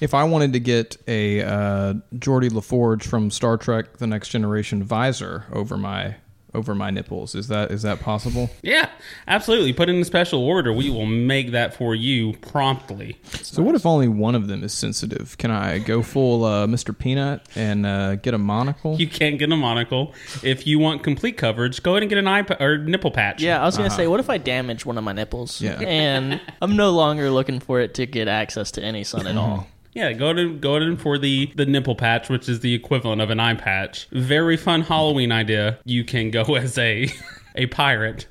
[0.00, 4.30] If I wanted to get a uh, Geordi La Forge from Star Trek: The Next
[4.30, 6.16] Generation visor over my
[6.54, 8.50] over my nipples, is that is that possible?
[8.62, 8.88] Yeah,
[9.28, 9.72] absolutely.
[9.72, 10.72] Put in a special order.
[10.72, 13.18] We will make that for you promptly.
[13.42, 15.38] So what if only one of them is sensitive?
[15.38, 16.96] Can I go full uh, Mr.
[16.96, 18.96] Peanut and uh, get a monocle?
[19.00, 20.14] You can't get a monocle.
[20.42, 23.42] If you want complete coverage, go ahead and get an eye pa- or nipple patch.
[23.42, 25.60] Yeah, I was gonna say, what if I damage one of my nipples?
[25.60, 25.80] Yeah.
[25.80, 29.66] And I'm no longer looking for it to get access to any sun at all.
[29.92, 33.30] Yeah, go to go in for the the nipple patch, which is the equivalent of
[33.30, 34.06] an eye patch.
[34.12, 35.78] Very fun Halloween idea.
[35.84, 37.08] You can go as a
[37.56, 38.26] a pirate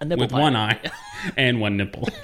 [0.00, 0.78] A with one eye
[1.36, 2.08] and one nipple.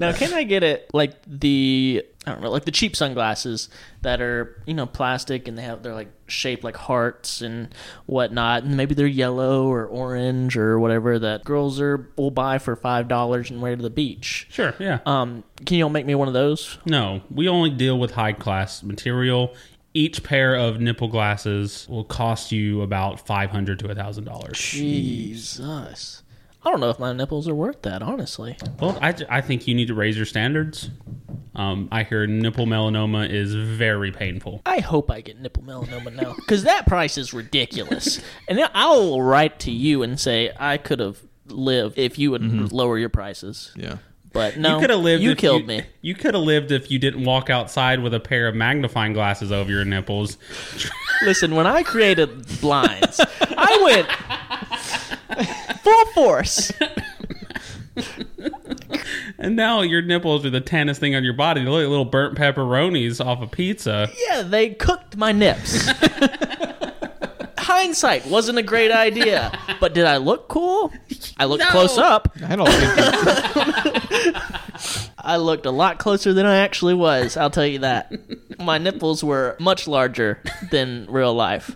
[0.00, 3.70] Now, can I get it like the I don't know, like the cheap sunglasses
[4.02, 8.62] that are you know plastic and they have they're like shaped like hearts and whatnot,
[8.62, 13.08] and maybe they're yellow or orange or whatever that girls are will buy for five
[13.08, 14.46] dollars and wear to the beach.
[14.50, 14.98] Sure, yeah.
[15.06, 16.76] Um, can you make me one of those?
[16.84, 19.54] No, we only deal with high class material.
[19.94, 24.58] Each pair of nipple glasses will cost you about five hundred to a thousand dollars.
[24.58, 26.22] Jesus.
[26.62, 28.56] I don't know if my nipples are worth that, honestly.
[28.78, 30.90] Well, I, I think you need to raise your standards.
[31.54, 34.62] Um, I hear nipple melanoma is very painful.
[34.66, 38.20] I hope I get nipple melanoma now because that price is ridiculous.
[38.48, 42.30] and then I will write to you and say I could have lived if you
[42.30, 43.72] would lower your prices.
[43.76, 43.96] yeah.
[44.32, 45.22] But no, you could have lived.
[45.24, 45.82] You if killed me.
[46.02, 49.50] You could have lived if you didn't walk outside with a pair of magnifying glasses
[49.50, 50.38] over your nipples.
[51.22, 54.04] Listen, when I created blinds, I
[55.36, 55.48] went
[55.82, 56.72] full force.
[59.40, 61.62] And now your nipples are the tannest thing on your body.
[61.62, 64.10] They look like little burnt pepperonis off a pizza.
[64.28, 65.90] Yeah, they cooked my nips.
[67.58, 70.92] Hindsight wasn't a great idea, but did I look cool?
[71.38, 72.30] I looked close up.
[72.44, 74.36] I don't think
[75.18, 77.36] I looked a lot closer than I actually was.
[77.36, 78.12] I'll tell you that.
[78.58, 81.74] My nipples were much larger than real life.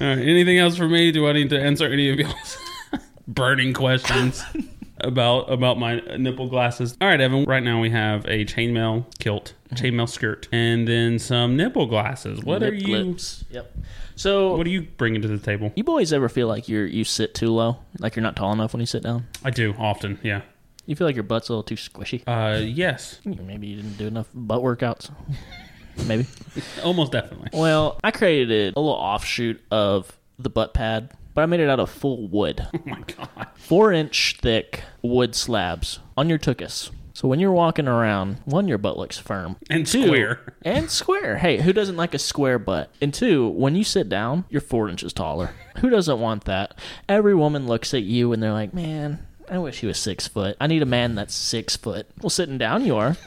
[0.00, 1.12] All right, anything else for me?
[1.12, 2.56] Do I need to answer any of y'all's
[3.28, 4.42] burning questions
[5.00, 6.96] about about my nipple glasses?
[7.00, 7.44] All right, Evan.
[7.44, 12.42] Right now we have a chainmail kilt, chainmail skirt, and then some nipple glasses.
[12.42, 12.96] What are you?
[12.96, 13.44] lips.
[13.50, 13.76] Yep.
[14.14, 15.72] So, What are you bringing to the table?
[15.74, 18.72] you boys ever feel like you're you sit too low, like you're not tall enough
[18.74, 19.26] when you sit down?
[19.42, 20.18] I do often.
[20.22, 20.42] Yeah.
[20.84, 22.22] You feel like your butt's a little too squishy.
[22.26, 25.10] Uh, yes, Maybe you didn't do enough butt workouts.
[26.06, 26.26] Maybe.
[26.84, 27.50] almost definitely.
[27.52, 31.80] Well, I created a little offshoot of the butt pad, but I made it out
[31.80, 32.66] of full wood.
[32.74, 33.46] Oh my god.
[33.54, 36.90] Four inch thick wood slabs on your tuchus.
[37.14, 39.56] So when you're walking around, one, your butt looks firm.
[39.70, 40.54] And Two, square.
[40.62, 41.36] And square.
[41.38, 42.90] Hey, who doesn't like a square butt?
[43.00, 45.50] And two, when you sit down, you're four inches taller.
[45.78, 46.74] Who doesn't want that?
[47.08, 50.56] Every woman looks at you and they're like, man, I wish he was six foot.
[50.60, 52.06] I need a man that's six foot.
[52.22, 53.16] Well, sitting down, you are.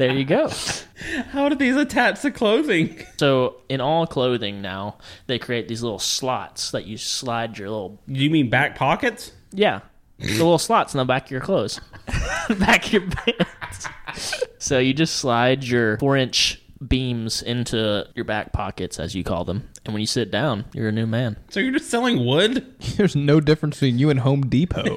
[0.00, 0.48] there you go.
[1.30, 3.04] How do these attach to clothing?
[3.18, 8.00] So in all clothing now, they create these little slots that you slide your little
[8.10, 9.32] Do you mean back pockets?
[9.52, 9.80] yeah,
[10.18, 11.80] the little slots in the back of your clothes,
[12.58, 13.88] back of your pants.
[14.58, 19.44] So you just slide your four inch beams into your back pockets, as you call
[19.44, 21.36] them, and when you sit down, you're a new man.
[21.50, 22.74] So you're just selling wood?
[22.96, 24.94] there's no difference between you and Home Depot.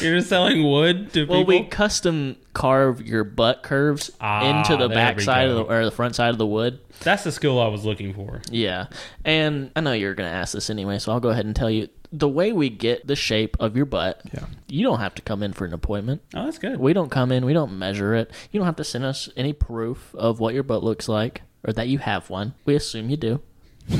[0.00, 1.44] You're just selling wood to Well, people?
[1.44, 5.84] we custom carve your butt curves Ah, into the there back side of the, or
[5.84, 6.80] the front side of the wood.
[7.00, 8.42] That's the skill I was looking for.
[8.50, 8.86] Yeah.
[9.24, 11.70] And I know you're going to ask this anyway, so I'll go ahead and tell
[11.70, 14.46] you the way we get the shape of your butt, Yeah.
[14.68, 16.22] you don't have to come in for an appointment.
[16.34, 16.78] Oh, that's good.
[16.80, 18.30] We don't come in, we don't measure it.
[18.50, 21.72] You don't have to send us any proof of what your butt looks like or
[21.74, 22.54] that you have one.
[22.64, 23.40] We assume you do.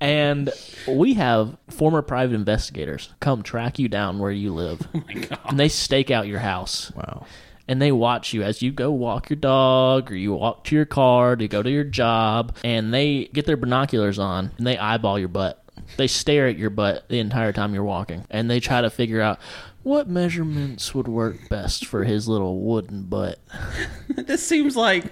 [0.00, 0.50] and
[0.88, 4.86] we have former private investigators come track you down where you live.
[4.94, 5.38] oh my god.
[5.48, 7.26] And they stake out your house wow.
[7.68, 10.86] and they watch you as you go walk your dog or you walk to your
[10.86, 15.18] car to go to your job and they get their binoculars on and they eyeball
[15.18, 15.61] your butt
[15.96, 19.20] they stare at your butt the entire time you're walking and they try to figure
[19.20, 19.38] out
[19.82, 23.38] what measurements would work best for his little wooden butt
[24.08, 25.04] This seems like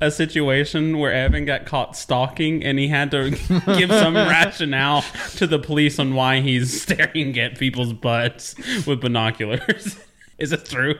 [0.00, 3.30] a situation where Evan got caught stalking and he had to
[3.78, 5.02] give some rationale
[5.36, 8.54] to the police on why he's staring at people's butts
[8.86, 9.98] with binoculars.
[10.38, 10.94] Is it true?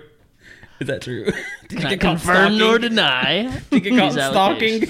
[0.81, 1.27] Is that true?
[1.69, 4.89] Did confirm nor deny Did you get caught stalking?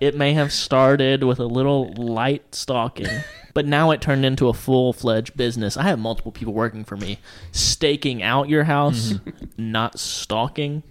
[0.00, 3.08] it may have started with a little light stalking
[3.54, 5.76] But now it turned into a full fledged business.
[5.76, 7.18] I have multiple people working for me,
[7.52, 9.70] staking out your house, mm-hmm.
[9.72, 10.82] not stalking,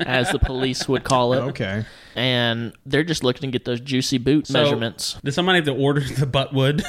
[0.00, 1.40] as the police would call it.
[1.40, 1.84] Okay.
[2.14, 5.16] And they're just looking to get those juicy boot So, measurements.
[5.22, 6.84] Does somebody have to order the butt wood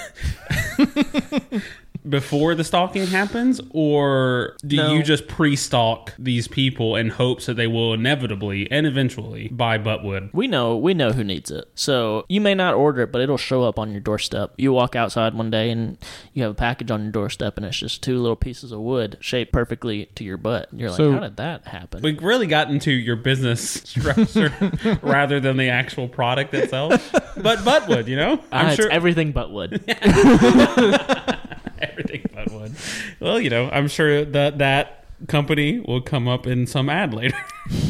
[2.09, 4.93] before the stalking happens, or do No.
[4.93, 10.29] you just pre-stalk these people in hopes that they will inevitably and eventually buy buttwood?
[10.33, 11.65] We know we know who needs it.
[11.75, 14.53] So you may not order it, but it'll show up on your doorstep.
[14.57, 15.97] You walk outside one day and
[16.33, 19.17] you have a package on your doorstep and it's just two little pieces of wood
[19.19, 20.69] shaped perfectly to your butt.
[20.73, 22.01] You're like, So- how did that happen?
[22.01, 24.53] We really got into your business structure
[25.01, 27.11] rather than the actual product itself.
[27.37, 29.81] But buttwood, you know, Ah, I'm it's sure everything but wood.
[31.81, 32.75] everything butt wood.
[33.19, 37.37] Well, you know, I'm sure that that company will come up in some ad later.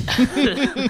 [0.10, 0.88] So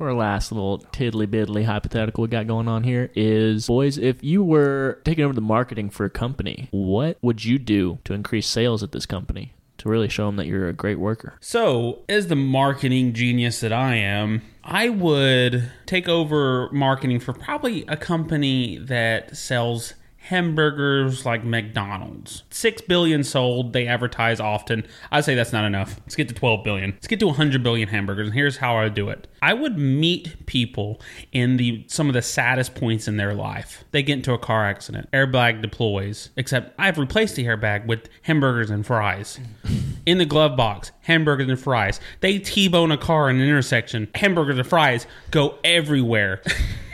[0.00, 4.42] our last little tiddly biddly hypothetical we got going on here is boys, if you
[4.42, 8.82] were taking over the marketing for a company, what would you do to increase sales
[8.82, 9.54] at this company?
[9.78, 11.34] To really show them that you're a great worker.
[11.40, 17.84] So, as the marketing genius that I am, I would take over marketing for probably
[17.88, 22.44] a company that sells hamburgers like McDonald's.
[22.50, 24.86] 6 billion sold, they advertise often.
[25.10, 26.00] I'd say that's not enough.
[26.02, 26.92] Let's get to 12 billion.
[26.92, 29.26] Let's get to 100 billion hamburgers and here's how I do it.
[29.42, 31.00] I would meet people
[31.32, 33.84] in the some of the saddest points in their life.
[33.90, 38.70] They get into a car accident, airbag deploys, except I've replaced the airbag with hamburgers
[38.70, 39.40] and fries.
[40.04, 42.00] In the glove box, hamburgers and fries.
[42.22, 46.42] They T-bone a car in an intersection, hamburgers and fries go everywhere.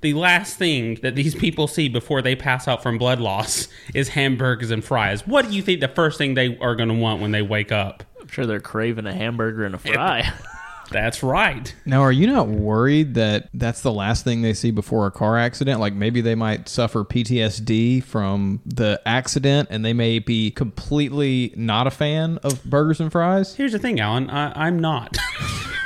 [0.00, 4.08] the last thing that these people see before they pass out from blood loss is
[4.08, 5.26] hamburgers and fries.
[5.26, 7.72] What do you think the first thing they are going to want when they wake
[7.72, 8.04] up?
[8.20, 10.32] I'm sure they're craving a hamburger and a fry.
[10.90, 11.74] That's right.
[11.84, 15.38] Now, are you not worried that that's the last thing they see before a car
[15.38, 15.80] accident?
[15.80, 21.86] Like maybe they might suffer PTSD from the accident and they may be completely not
[21.86, 23.54] a fan of burgers and fries?
[23.54, 24.30] Here's the thing, Alan.
[24.30, 25.16] I, I'm not.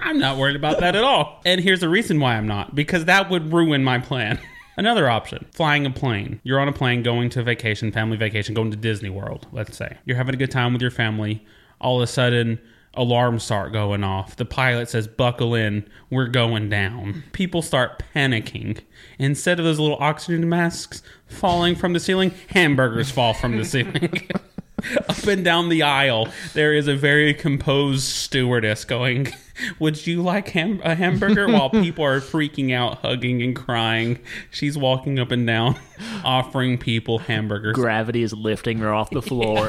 [0.00, 1.40] I'm not worried about that at all.
[1.44, 4.38] And here's the reason why I'm not because that would ruin my plan.
[4.76, 6.40] Another option flying a plane.
[6.42, 9.98] You're on a plane going to vacation, family vacation, going to Disney World, let's say.
[10.04, 11.46] You're having a good time with your family.
[11.80, 12.58] All of a sudden,
[12.94, 14.36] alarms start going off.
[14.36, 17.22] The pilot says, Buckle in, we're going down.
[17.32, 18.80] People start panicking.
[19.18, 24.28] Instead of those little oxygen masks falling from the ceiling, hamburgers fall from the ceiling.
[25.08, 29.32] Up and down the aisle, there is a very composed stewardess going,
[29.78, 31.48] Would you like ham- a hamburger?
[31.48, 34.18] While people are freaking out, hugging and crying.
[34.50, 35.76] She's walking up and down,
[36.24, 37.74] offering people hamburgers.
[37.74, 39.68] Gravity is lifting her off the floor.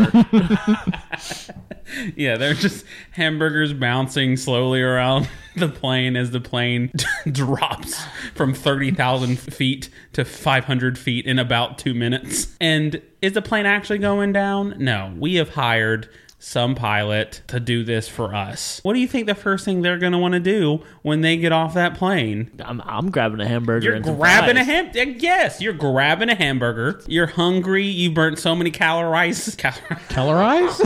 [2.15, 6.91] Yeah, they're just hamburgers bouncing slowly around the plane as the plane
[7.31, 12.55] drops from 30,000 feet to 500 feet in about two minutes.
[12.59, 14.75] And is the plane actually going down?
[14.77, 16.09] No, we have hired
[16.45, 18.79] some pilot to do this for us.
[18.83, 21.37] What do you think the first thing they're going to want to do when they
[21.37, 22.51] get off that plane?
[22.63, 24.91] I'm, I'm grabbing a hamburger You're and some grabbing a ham.
[24.93, 27.01] Yes, you're grabbing a hamburger.
[27.07, 27.85] You're hungry.
[27.87, 29.55] You burnt so many calories.
[29.57, 29.73] Cal-
[30.09, 30.79] Calories?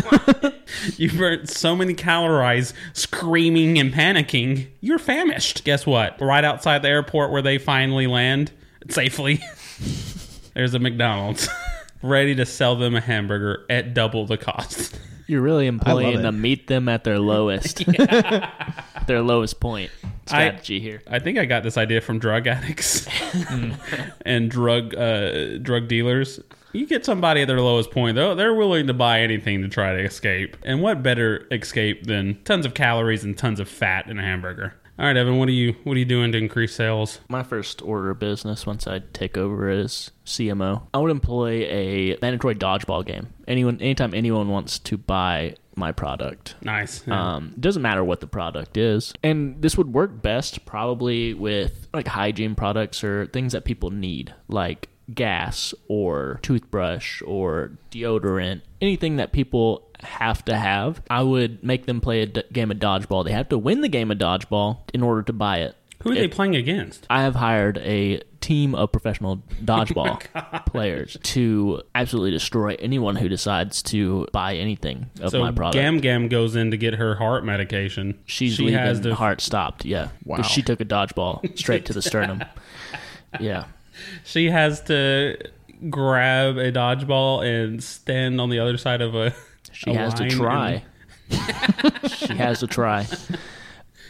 [0.97, 4.65] you burnt so many calories screaming and panicking.
[4.79, 5.65] You're famished.
[5.65, 6.21] Guess what?
[6.21, 8.53] Right outside the airport where they finally land
[8.87, 9.41] safely,
[10.53, 11.49] there's a McDonald's
[12.01, 14.97] ready to sell them a hamburger at double the cost.
[15.29, 16.21] You're really employing it.
[16.23, 17.85] to meet them at their lowest,
[19.07, 19.91] their lowest point
[20.25, 21.03] strategy here.
[21.07, 23.07] I think I got this idea from drug addicts
[24.25, 26.39] and drug uh, drug dealers.
[26.73, 29.93] You get somebody at their lowest point, though, they're willing to buy anything to try
[29.93, 30.57] to escape.
[30.63, 34.73] And what better escape than tons of calories and tons of fat in a hamburger?
[34.99, 37.21] All right, Evan, what are you what are you doing to increase sales?
[37.29, 42.17] My first order of business once I take over as CMO, I would employ a
[42.21, 43.27] mandatory dodgeball game.
[43.47, 47.01] Anyone, anytime anyone wants to buy my product, Nice.
[47.07, 47.35] Yeah.
[47.35, 49.13] Um, doesn't matter what the product is.
[49.23, 54.33] And this would work best probably with like hygiene products or things that people need,
[54.49, 61.01] like gas or toothbrush or deodorant, anything that people have to have.
[61.09, 63.25] I would make them play a d- game of dodgeball.
[63.25, 65.75] They have to win the game of dodgeball in order to buy it.
[66.03, 67.05] Who are they It- playing against?
[67.09, 73.27] I have hired a team of professional oh dodgeball players to absolutely destroy anyone who
[73.27, 75.73] decides to buy anything of So my product.
[75.73, 78.17] Gam Gam goes in to get her heart medication.
[78.25, 79.83] She's she leaving has to heart stopped.
[79.83, 80.37] Yeah, Wow.
[80.37, 82.45] 'Cause she took a dodgeball straight to the sternum.
[83.41, 83.65] Yeah,
[84.23, 85.37] she has to
[85.89, 89.33] grab a dodgeball and stand on the other side of a.
[89.71, 90.83] she has to try.
[92.07, 93.05] she has to try.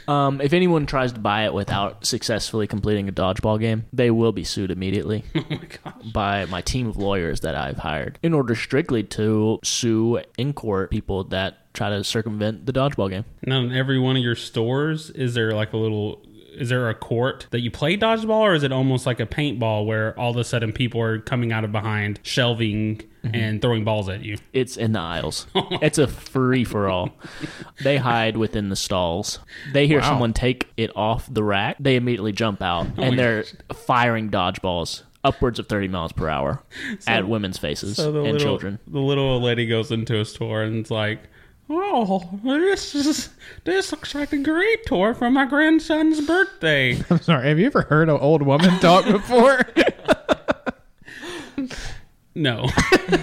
[0.07, 4.32] Um, if anyone tries to buy it without successfully completing a dodgeball game, they will
[4.32, 6.12] be sued immediately Oh my gosh.
[6.14, 10.89] by my team of lawyers that I've hired in order strictly to sue in court
[10.89, 13.26] people that try to circumvent the dodgeball game.
[13.45, 16.22] Now, in every one of your stores, is there like a little?
[16.56, 19.86] Is there a court that you play dodgeball, or is it almost like a paintball
[19.86, 23.36] where all of a sudden people are coming out of behind shelving mm-hmm.
[23.36, 24.38] and throwing balls at you?
[24.54, 25.47] It's in the aisles.
[25.56, 27.12] Oh it's a free for all.
[27.84, 29.39] They hide within the stalls.
[29.74, 30.10] They hear Wow.
[30.10, 31.78] someone take it off the rack.
[31.80, 33.43] They immediately jump out oh my and they're
[33.74, 36.64] firing dodgeballs upwards of 30 miles per hour
[37.06, 38.80] at women's faces So and little, children.
[38.88, 41.20] the little old lady goes into a store and it's like,
[41.70, 43.30] "Oh, this is
[43.63, 47.47] this looks like a great toy for my grandson's birthday." I'm sorry.
[47.47, 49.61] Have you ever heard an old woman talk before?
[52.36, 52.70] No.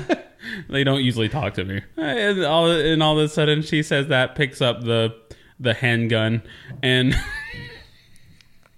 [0.69, 1.81] they don't usually talk to me.
[1.97, 5.15] And all, and all of a sudden she says that, picks up the
[5.59, 6.43] the handgun,
[6.83, 7.15] and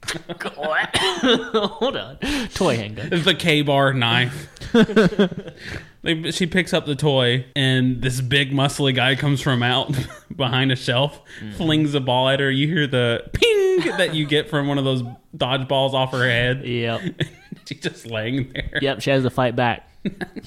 [0.41, 2.19] Hold on.
[2.55, 3.11] Toy handgun.
[3.11, 4.49] the KA-BAR knife.
[6.03, 9.95] they, she picks up the toy, and this big muscly guy comes from out
[10.37, 11.53] behind a shelf, mm-hmm.
[11.57, 12.51] flings a ball at her.
[12.51, 15.03] You hear the ping that you get from one of those
[15.37, 16.65] dodgeballs off her head.
[16.65, 17.03] Yep.
[17.67, 18.79] She's just laying there.
[18.81, 19.03] Yep.
[19.03, 19.89] She has to fight back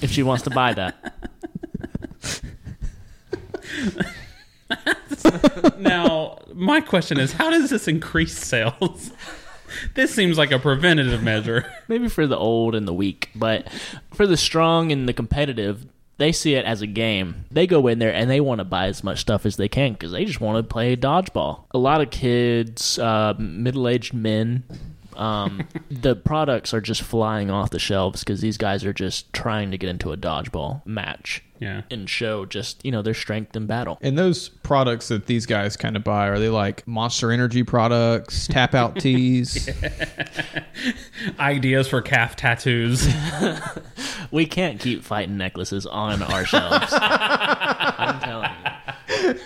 [0.00, 1.14] if she wants to buy that.
[5.78, 9.12] Now, my question is, how does this increase sales?
[9.94, 11.72] this seems like a preventative measure.
[11.88, 13.68] Maybe for the old and the weak, but
[14.12, 15.86] for the strong and the competitive,
[16.18, 17.44] they see it as a game.
[17.50, 19.92] They go in there and they want to buy as much stuff as they can
[19.92, 21.64] because they just want to play dodgeball.
[21.72, 24.62] A lot of kids, uh, middle aged men,
[25.16, 29.70] um, the products are just flying off the shelves because these guys are just trying
[29.70, 31.82] to get into a dodgeball match Yeah.
[31.90, 33.98] and show just, you know, their strength in battle.
[34.02, 38.48] and those products that these guys kind of buy are they like Monster Energy products,
[38.52, 39.68] TapouT tees?
[41.38, 43.06] Ideas for calf tattoos.
[44.30, 46.86] We can't keep fighting necklaces on our shelves.
[46.92, 49.40] I'm telling you.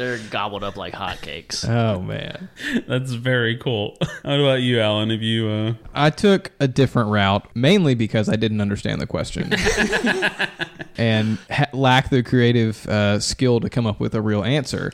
[0.00, 1.68] They're, they're gobbled up like hotcakes.
[1.80, 2.48] Oh man.
[2.88, 3.96] That's very cool.
[4.22, 5.10] What about you, Alan?
[5.10, 9.52] Have you uh I took a different route, mainly because I didn't understand the question
[10.98, 14.92] and ha- lack the creative uh, skill to come up with a real answer.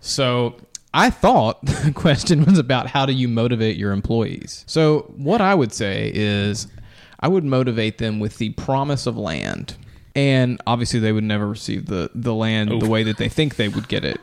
[0.00, 0.56] So
[0.94, 4.64] I thought the question was about how do you motivate your employees.
[4.66, 6.66] So what I would say is
[7.20, 9.76] I would motivate them with the promise of land.
[10.18, 13.68] And obviously, they would never receive the, the land the way that they think they
[13.68, 14.20] would get it.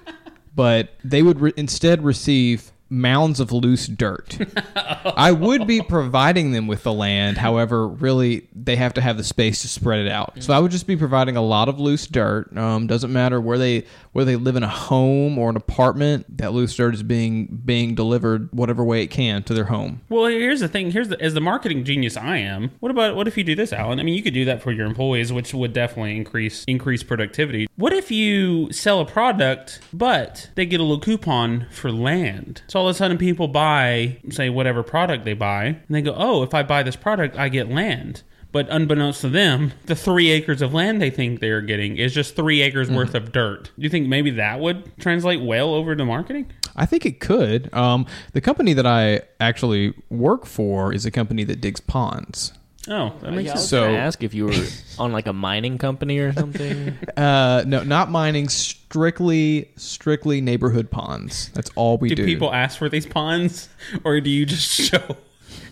[0.54, 4.38] But they would re- instead receive mounds of loose dirt.
[4.76, 7.38] I would be providing them with the land.
[7.38, 10.43] However, really, they have to have the space to spread it out.
[10.43, 12.56] So I would just be providing a lot of loose dirt.
[12.58, 13.86] Um, doesn't matter where they
[14.16, 16.38] whether they live in a home or an apartment.
[16.38, 19.99] That loose dirt is being being delivered whatever way it can to their home.
[20.07, 20.91] Well, here's the thing.
[20.91, 22.72] Here's the as the marketing genius I am.
[22.80, 23.99] What about what if you do this, Alan?
[23.99, 27.68] I mean, you could do that for your employees, which would definitely increase increase productivity.
[27.76, 32.61] What if you sell a product, but they get a little coupon for land?
[32.68, 36.16] So all of a sudden, people buy, say, whatever product they buy, and they go,
[36.18, 38.24] "Oh, if I buy this product, I get land."
[38.56, 42.38] But unbeknownst to them, the three acres of land they think they're getting is just
[42.38, 43.66] three acres worth of dirt.
[43.78, 46.49] Do you think maybe that would translate well over to marketing?
[46.74, 47.70] I think it could.
[47.74, 52.53] Um, the company that I actually work for is a company that digs ponds.
[52.88, 53.70] Oh, that makes Yeah, I was sense.
[53.70, 54.66] So- ask if you were
[54.99, 56.97] on like a mining company or something.
[57.18, 58.47] Uh, no, not mining.
[58.47, 61.49] Strictly, strictly neighborhood ponds.
[61.53, 62.26] That's all we do, do.
[62.26, 63.68] people ask for these ponds
[64.06, 65.18] or do you just show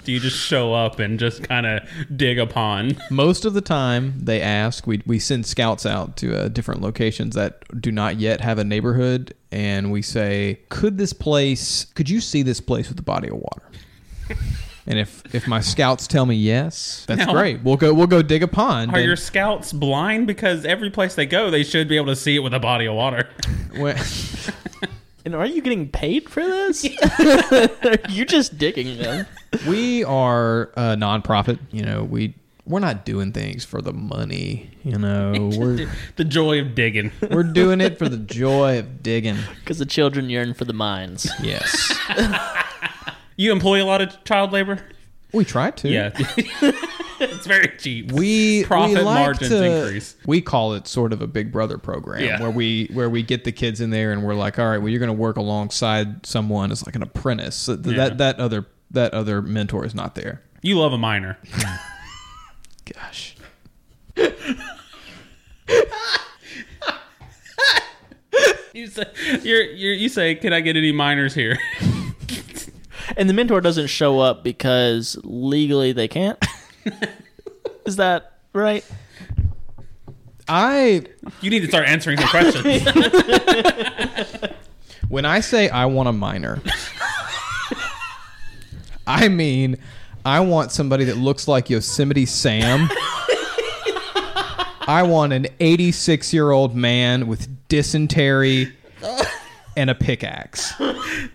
[0.03, 1.81] do you just show up and just kind of
[2.15, 4.85] dig a pond Most of the time, they ask.
[4.87, 8.63] We we send scouts out to uh, different locations that do not yet have a
[8.63, 11.85] neighborhood, and we say, "Could this place?
[11.95, 13.63] Could you see this place with a body of water?"
[14.85, 17.63] And if if my scouts tell me yes, that's Now- great.
[17.63, 18.91] We'll go we'll go dig a pond.
[18.91, 22.17] are and- your scouts blind because every place they go they should be able to
[22.17, 23.29] see it with a body of water
[23.77, 23.97] when-
[25.23, 26.83] and are you getting paid for this?
[26.85, 29.25] are you just digging them?
[29.67, 31.59] We are a nonprofit.
[31.71, 32.35] You know, we
[32.65, 34.69] we're not doing things for the money.
[34.83, 39.37] You know, we're the joy of digging we're doing it for the joy of digging.
[39.59, 41.27] Because the children yearn for the mines.
[41.41, 41.93] Yes,
[43.37, 44.79] you employ a lot of child labor
[45.31, 45.89] we try to.
[45.89, 46.11] yeah
[47.19, 50.15] it's very cheap we Profit we like margins to- increase.
[50.25, 52.41] We call it sort of a Big Brother program Yeah.
[52.41, 54.89] where we where we get the kids in there and we're like, all right, well,
[54.89, 57.55] you're going to work alongside someone as like an apprentice.
[57.55, 58.09] So th- Yeah.
[58.09, 60.41] That that other that other mentor is not there.
[60.61, 61.37] you love a minor
[62.93, 63.35] Gosh.
[68.73, 69.05] You say,
[69.43, 71.59] you're, you're, you say, can I get any minors here?
[73.17, 76.43] And the mentor doesn't show up because legally they can't.
[77.85, 78.83] Is that right?
[80.47, 81.03] I
[81.41, 82.65] You need to start answering some questions.
[85.09, 86.61] when I say I want a minor,
[89.07, 89.77] I mean
[90.25, 92.89] I want somebody that looks like Yosemite Sam.
[94.85, 98.71] I want an 86 year old man with dysentery
[99.75, 100.73] and a pickaxe.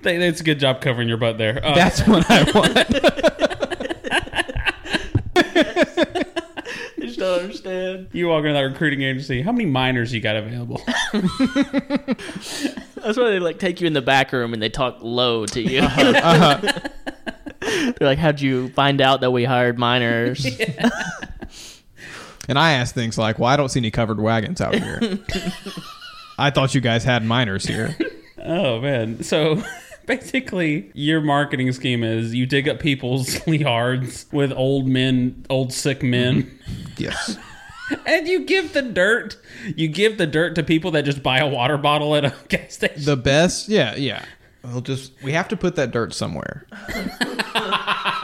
[0.02, 1.64] That's a good job covering your butt there.
[1.64, 2.76] Uh, That's what I want.
[5.36, 6.24] I
[7.00, 8.08] just don't understand.
[8.12, 9.42] you walk into that recruiting agency.
[9.42, 10.80] How many minors you got available?
[11.12, 15.60] That's why they like take you in the back room and they talk low to
[15.62, 15.80] you.
[17.68, 20.46] They're like, "How'd you find out that we hired minors?"
[22.48, 25.18] And I ask things like, "Well, I don't see any covered wagons out here."
[26.38, 27.96] I thought you guys had minors here.
[28.42, 29.22] Oh man.
[29.22, 29.62] So
[30.06, 36.02] basically your marketing scheme is you dig up people's yards with old men, old sick
[36.02, 36.44] men.
[36.44, 36.92] Mm-hmm.
[36.96, 37.36] Yes.
[38.06, 39.36] And you give the dirt.
[39.76, 42.74] You give the dirt to people that just buy a water bottle at a gas
[42.74, 43.04] station.
[43.04, 44.24] The best, yeah, yeah.
[44.62, 46.66] We'll just we have to put that dirt somewhere.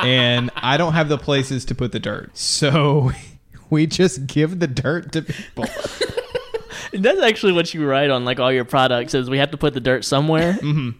[0.04, 2.36] And I don't have the places to put the dirt.
[2.36, 3.12] So
[3.70, 5.66] we just give the dirt to people.
[6.92, 9.74] That's actually what you write on like all your products is we have to put
[9.74, 10.52] the dirt somewhere.
[10.54, 10.90] Mm-hmm.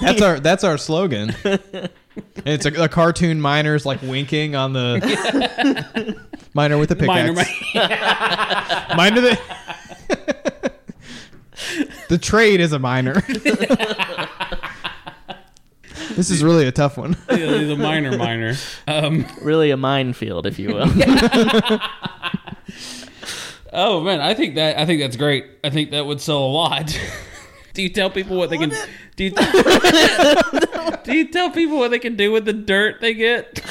[0.04, 1.34] That's our that's our slogan.
[1.44, 1.90] And
[2.46, 6.16] it's a, a cartoon miner's like winking on the
[6.54, 8.96] miner with a Minor, pickaxe.
[8.96, 9.38] Miner the
[12.08, 13.22] The trade is a miner.
[16.16, 17.16] This is really a tough one.
[17.28, 18.54] the minor minor.
[18.88, 20.90] Um, Really a minefield, if you will.
[23.72, 25.46] oh man, I think that I think that's great.
[25.62, 26.98] I think that would sell a lot.
[27.74, 29.24] do you tell people what they can do?
[29.24, 29.30] You,
[31.04, 33.62] do you tell people what they can do with the dirt they get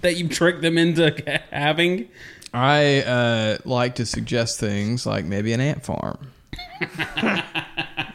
[0.00, 2.08] that you trick them into having?
[2.52, 6.32] I uh, like to suggest things like maybe an ant farm.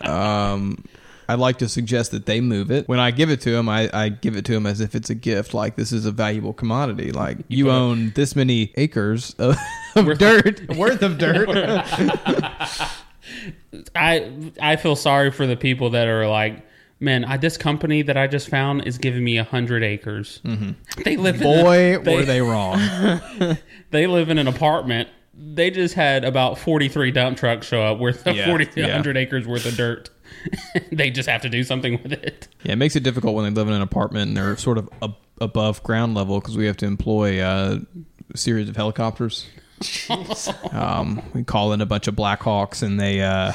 [0.02, 0.84] um,
[1.28, 2.88] I'd like to suggest that they move it.
[2.88, 5.10] When I give it to them, I, I give it to them as if it's
[5.10, 5.54] a gift.
[5.54, 7.12] Like this is a valuable commodity.
[7.12, 9.58] Like you, put a- own this many acres of,
[9.96, 11.50] of dirt, worth of dirt.
[13.96, 16.66] I I feel sorry for the people that are like,
[17.00, 20.42] man, I, this company that I just found is giving me a hundred acres.
[20.46, 21.02] Mm-hmm.
[21.04, 22.80] They live in Boy, a, they, were they wrong.
[23.92, 25.10] they live in an apartment.
[25.34, 28.92] They just had about forty three dump trucks show up worth of Yeah, forty yeah.
[28.94, 30.10] hundred acres worth of dirt.
[30.92, 32.48] they just have to do something with it.
[32.64, 34.90] Yeah, it makes it difficult when they live in an apartment and they're sort of
[35.02, 37.80] ab- above ground level because we have to employ uh,
[38.34, 39.48] a series of helicopters.
[40.72, 43.22] um, we call in a bunch of Blackhawks and they.
[43.22, 43.54] Uh,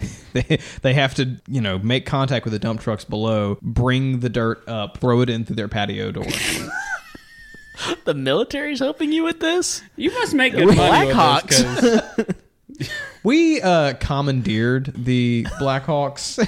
[0.32, 4.30] they, they have to you know make contact with the dump trucks below bring the
[4.30, 6.24] dirt up throw it in through their patio door
[8.04, 9.82] the military's helping you with this?
[9.96, 12.34] You must make good money with this, 'cause
[13.30, 16.44] we uh, commandeered the blackhawks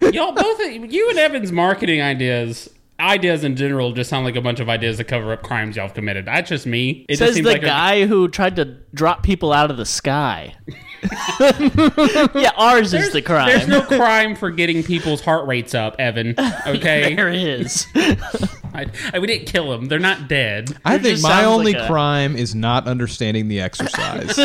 [0.12, 2.68] y'all both you and Evan's marketing ideas.
[2.98, 5.86] Ideas in general just sound like a bunch of ideas to cover up crimes y'all
[5.86, 6.24] have committed.
[6.24, 7.04] That's just me.
[7.10, 8.64] It just Says seems the like a- guy who tried to
[8.94, 10.54] drop people out of the sky.
[11.40, 13.48] yeah, ours is the crime.
[13.48, 16.34] There's no crime for getting people's heart rates up, Evan.
[16.66, 17.86] Okay, there is.
[17.94, 20.76] I, I, we didn't kill them; they're not dead.
[20.84, 24.36] i It think my only like a- crime is not understanding the exercise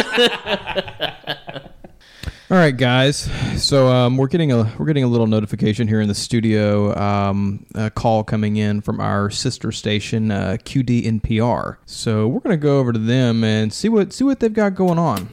[2.51, 3.29] All right, guys.
[3.55, 6.93] So um, we're getting a we're getting a little notification here in the studio.
[6.99, 11.77] Um, a call coming in from our sister station, uh, QD NPR.
[11.85, 14.99] So we're gonna go over to them and see what see what they've got going
[14.99, 15.29] on.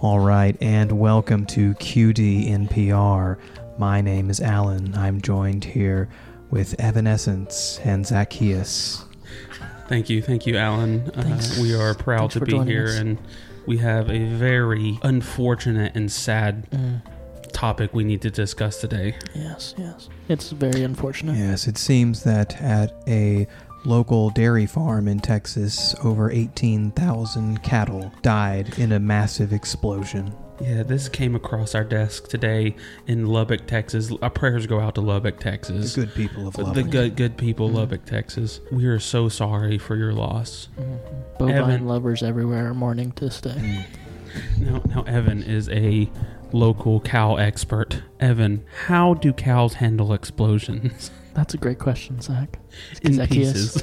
[0.00, 3.36] All right, and welcome to QD NPR.
[3.80, 4.94] My name is Alan.
[4.94, 6.10] I'm joined here
[6.50, 9.06] with Evanescence and Zacchaeus.
[9.88, 11.08] Thank you, thank you, Alan.
[11.12, 12.96] Uh, we are proud Thanks to be here, us.
[12.98, 13.16] and
[13.64, 17.00] we have a very unfortunate and sad Mm.
[17.54, 19.14] topic we need to discuss today.
[19.34, 20.10] Yes, yes.
[20.28, 21.38] It's very unfortunate.
[21.38, 23.46] Yes, it seems that at a
[23.86, 30.34] local dairy farm in Texas, over 18,000 cattle died in a massive explosion.
[30.60, 34.12] Yeah, this came across our desk today in Lubbock, Texas.
[34.20, 35.94] Our prayers go out to Lubbock, Texas.
[35.94, 36.74] The good people of Lubbock.
[36.74, 36.92] The Lubbock.
[36.92, 37.80] good, good people, of mm-hmm.
[37.80, 38.60] Lubbock, Texas.
[38.70, 40.68] We are so sorry for your loss.
[40.78, 41.38] Mm-hmm.
[41.38, 41.86] Bovine Evan.
[41.86, 43.50] lovers everywhere are mourning this day.
[43.50, 43.84] Mm.
[44.58, 46.10] Now, now, Evan is a
[46.52, 48.02] local cow expert.
[48.20, 51.10] Evan, how do cows handle explosions?
[51.34, 52.58] That's a great question, Zach.
[53.02, 53.82] In Zacchaeus.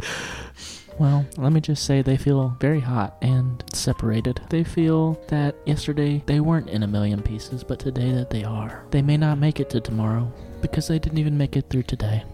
[0.98, 4.40] Well, let me just say they feel very hot and separated.
[4.50, 8.84] They feel that yesterday they weren't in a million pieces, but today that they are.
[8.90, 12.24] They may not make it to tomorrow because they didn't even make it through today.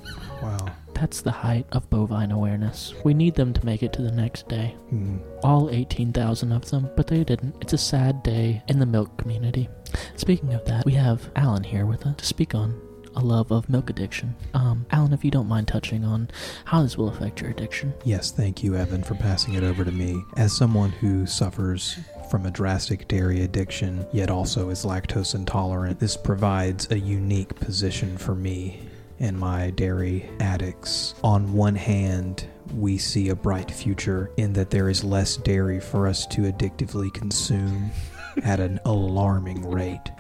[0.43, 0.67] Wow.
[0.95, 2.93] That's the height of bovine awareness.
[3.05, 4.77] We need them to make it to the next day.
[4.91, 5.17] Hmm.
[5.43, 7.57] All 18,000 of them, but they didn't.
[7.63, 9.71] It's a sad day in the milk community.
[10.17, 12.79] Speaking of that, we have Alan here with us to speak on
[13.17, 14.35] a love of milk addiction.
[14.55, 16.29] Um, Alan, if you don't mind touching on
[16.65, 17.93] how this will affect your addiction.
[18.05, 20.23] Yes, thank you, Evan, for passing it over to me.
[20.37, 21.99] As someone who suffers
[22.31, 28.17] from a drastic dairy addiction, yet also is lactose intolerant, this provides a unique position
[28.17, 28.81] for me
[29.19, 31.15] and my dairy addicts.
[31.23, 36.07] On one hand, we see a bright future in that there is less dairy for
[36.07, 37.91] us to addictively consume
[38.45, 40.11] at an alarming rate.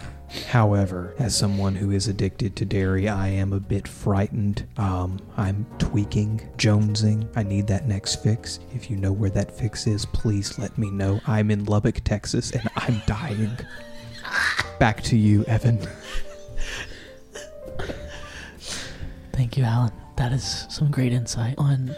[0.49, 4.67] However, as someone who is addicted to dairy, I am a bit frightened.
[4.77, 7.29] Um, I'm tweaking, jonesing.
[7.35, 8.61] I need that next fix.
[8.73, 11.21] If you know where that fix is, please let me know.
[11.27, 13.57] I'm in Lubbock, Texas, and I'm dying.
[14.79, 15.79] Back to you, Evan.
[19.33, 19.93] Thank you, Alan.
[20.17, 21.95] That is some great insight on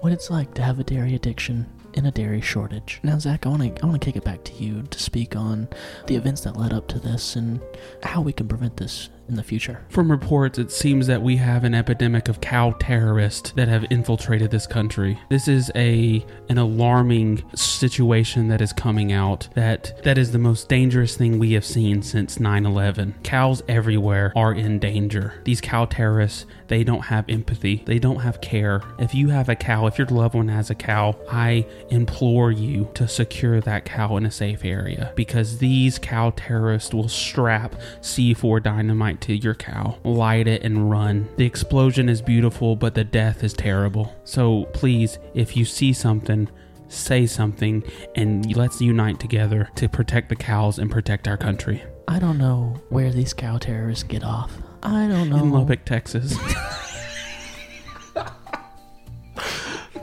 [0.00, 1.66] what it's like to have a dairy addiction
[1.96, 3.00] in a dairy shortage.
[3.02, 5.34] Now, Zach, I want to I want to kick it back to you to speak
[5.34, 5.68] on
[6.06, 7.60] the events that led up to this and
[8.02, 9.84] how we can prevent this in the future.
[9.88, 14.50] From reports, it seems that we have an epidemic of cow terrorists that have infiltrated
[14.50, 15.18] this country.
[15.28, 19.48] This is a an alarming situation that is coming out.
[19.54, 23.14] That that is the most dangerous thing we have seen since 9/11.
[23.22, 25.34] Cows everywhere are in danger.
[25.44, 27.82] These cow terrorists, they don't have empathy.
[27.86, 28.82] They don't have care.
[28.98, 32.88] If you have a cow, if your loved one has a cow, I implore you
[32.94, 38.62] to secure that cow in a safe area because these cow terrorists will strap C4
[38.62, 41.28] dynamite to your cow, light it, and run.
[41.36, 44.14] The explosion is beautiful, but the death is terrible.
[44.24, 46.48] So please, if you see something,
[46.88, 51.82] say something, and let's unite together to protect the cows and protect our country.
[52.08, 54.52] I don't know where these cow terrorists get off.
[54.82, 55.38] I don't know.
[55.38, 56.36] In Lubbock, Texas.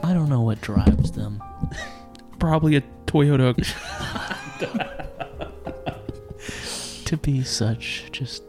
[0.02, 1.42] I don't know what drives them.
[2.38, 3.54] Probably a Toyota.
[7.04, 8.42] to be such just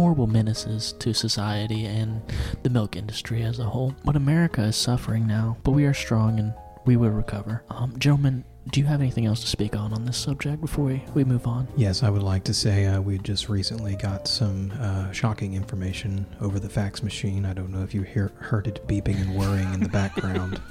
[0.00, 2.22] horrible menaces to society and
[2.62, 3.94] the milk industry as a whole.
[4.02, 6.54] But America is suffering now, but we are strong and
[6.86, 7.62] we will recover.
[7.68, 11.04] Um, gentlemen, do you have anything else to speak on on this subject before we,
[11.12, 11.68] we move on?
[11.76, 16.24] Yes, I would like to say uh, we just recently got some uh, shocking information
[16.40, 17.44] over the fax machine.
[17.44, 20.62] I don't know if you hear, heard it beeping and whirring in the background.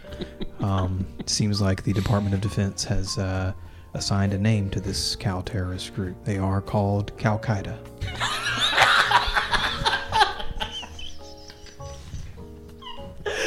[0.60, 3.54] um, it seems like the Department of Defense has uh,
[3.94, 6.24] assigned a name to this cow terrorist group.
[6.24, 7.76] They are called Al Qaeda.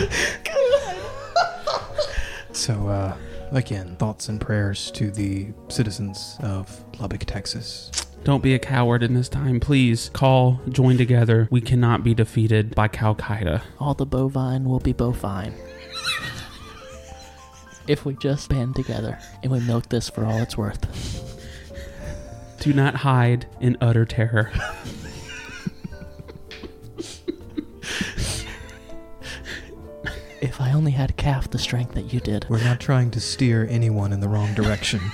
[2.53, 3.17] So, uh,
[3.51, 7.89] again, thoughts and prayers to the citizens of Lubbock, Texas.
[8.23, 9.59] Don't be a coward in this time.
[9.59, 11.47] Please call, join together.
[11.49, 13.63] We cannot be defeated by Al Qaeda.
[13.79, 15.55] All the bovine will be bovine.
[17.87, 20.85] if we just band together and we milk this for all it's worth.
[22.59, 24.51] Do not hide in utter terror.
[30.41, 32.47] If I only had calf the strength that you did.
[32.49, 34.99] We're not trying to steer anyone in the wrong direction.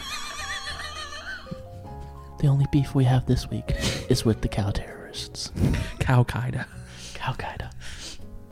[2.40, 3.74] The only beef we have this week
[4.10, 5.52] is with the cow terrorists.
[6.00, 6.68] Cow Qaeda.
[7.16, 7.72] Cow Qaeda.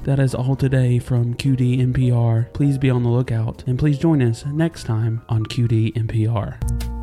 [0.04, 2.52] That is all today from QD NPR.
[2.54, 6.95] Please be on the lookout and please join us next time on QD NPR.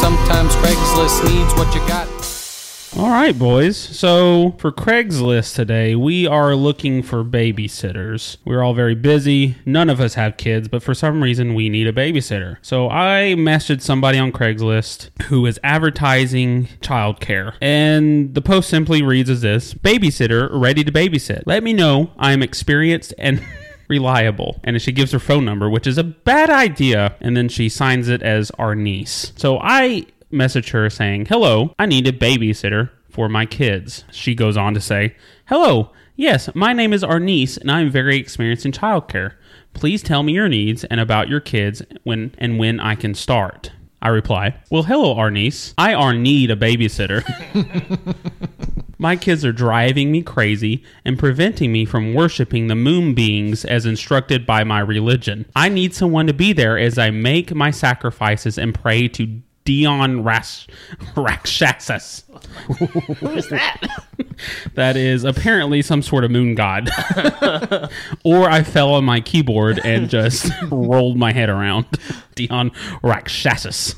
[0.00, 2.08] Sometimes Craigslist needs what you got.
[2.96, 3.76] All right, boys.
[3.76, 8.38] So for Craigslist today, we are looking for babysitters.
[8.46, 9.56] We're all very busy.
[9.66, 12.56] None of us have kids, but for some reason, we need a babysitter.
[12.62, 17.54] So I messaged somebody on Craigslist who is advertising childcare.
[17.60, 21.42] And the post simply reads as this Babysitter ready to babysit.
[21.44, 23.44] Let me know I am experienced and.
[23.90, 24.60] reliable.
[24.64, 27.16] And she gives her phone number, which is a bad idea.
[27.20, 29.32] And then she signs it as Arnice.
[29.36, 34.04] So I message her saying, Hello, I need a babysitter for my kids.
[34.10, 35.16] She goes on to say,
[35.46, 39.34] Hello, yes, my name is Arnice and I'm very experienced in childcare.
[39.74, 43.72] Please tell me your needs and about your kids when and when I can start.
[44.02, 45.74] I reply, Well, hello, Arnice.
[45.76, 47.22] I are need a babysitter.
[49.00, 53.86] My kids are driving me crazy and preventing me from worshiping the moon beings as
[53.86, 55.46] instructed by my religion.
[55.56, 60.22] I need someone to be there as I make my sacrifices and pray to Dion
[60.22, 60.66] Ras-
[61.16, 62.24] Rakshasas.
[63.20, 63.80] Who is that?
[64.74, 66.88] That is apparently some sort of moon god.
[68.24, 71.84] or I fell on my keyboard and just rolled my head around.
[72.36, 72.70] Dion
[73.02, 73.96] Rakshasas.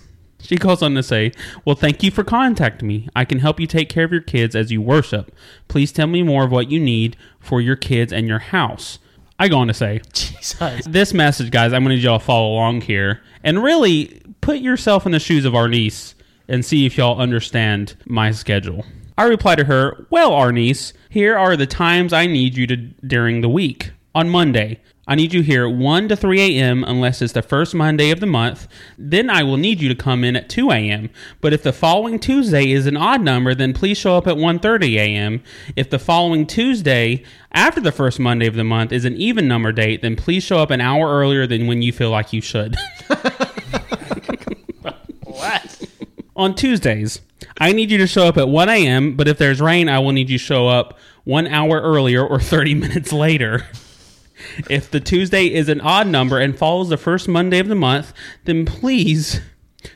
[0.52, 1.32] She goes on to say,
[1.64, 3.08] Well, thank you for contacting me.
[3.16, 5.34] I can help you take care of your kids as you worship.
[5.66, 8.98] Please tell me more of what you need for your kids and your house.
[9.38, 10.84] I go on to say, Jesus.
[10.84, 15.06] This message, guys, I'm going to need y'all follow along here and really put yourself
[15.06, 16.14] in the shoes of Arnice
[16.48, 18.84] and see if y'all understand my schedule.
[19.16, 23.40] I reply to her, Well, Arnice, here are the times I need you to during
[23.40, 23.92] the week.
[24.14, 26.84] On Monday, I need you here 1 to 3 a.m.
[26.84, 28.68] unless it's the first Monday of the month.
[28.96, 31.10] Then I will need you to come in at 2 a.m.
[31.40, 34.94] But if the following Tuesday is an odd number, then please show up at 1:30
[34.94, 35.42] a.m.
[35.74, 39.72] If the following Tuesday after the first Monday of the month is an even number
[39.72, 42.76] date, then please show up an hour earlier than when you feel like you should.
[45.24, 45.88] What?
[46.36, 47.20] On Tuesdays,
[47.58, 50.12] I need you to show up at 1 a.m., but if there's rain, I will
[50.12, 53.66] need you to show up one hour earlier or 30 minutes later.
[54.68, 58.12] If the Tuesday is an odd number and follows the first Monday of the month,
[58.44, 59.40] then please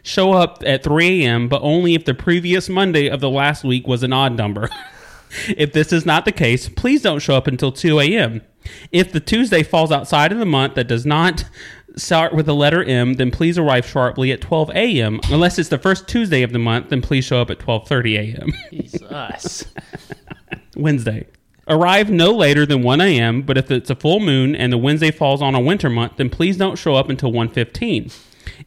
[0.03, 3.87] show up at 3 a.m., but only if the previous Monday of the last week
[3.87, 4.69] was an odd number.
[5.49, 8.43] if this is not the case, please don't show up until 2 a.m.
[8.91, 11.45] If the Tuesday falls outside of the month that does not
[11.97, 15.21] start with the letter M, then please arrive sharply at 12 a.m.
[15.31, 18.53] Unless it's the first Tuesday of the month, then please show up at 12:30 a.m.
[18.71, 19.65] Jesus.
[20.77, 21.27] Wednesday.
[21.69, 25.11] Arrive no later than 1 a.m., but if it's a full moon and the Wednesday
[25.11, 28.13] falls on a winter month, then please don't show up until 1:15.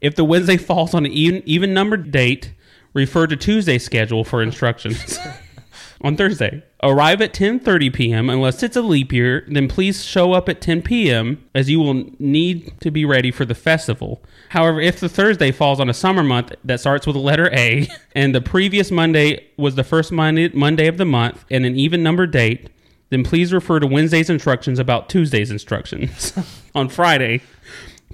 [0.01, 2.53] If the Wednesday falls on an even, even numbered date,
[2.93, 5.17] refer to Tuesday's schedule for instructions.
[6.01, 8.29] on Thursday, arrive at 10:30 p.m.
[8.29, 11.43] unless it's a leap year, then please show up at 10 p.m.
[11.53, 14.21] as you will need to be ready for the festival.
[14.49, 17.87] However, if the Thursday falls on a summer month that starts with the letter A
[18.15, 22.03] and the previous Monday was the first Monday, Monday of the month and an even
[22.03, 22.69] numbered date,
[23.09, 26.33] then please refer to Wednesday's instructions about Tuesday's instructions.
[26.75, 27.41] On Friday,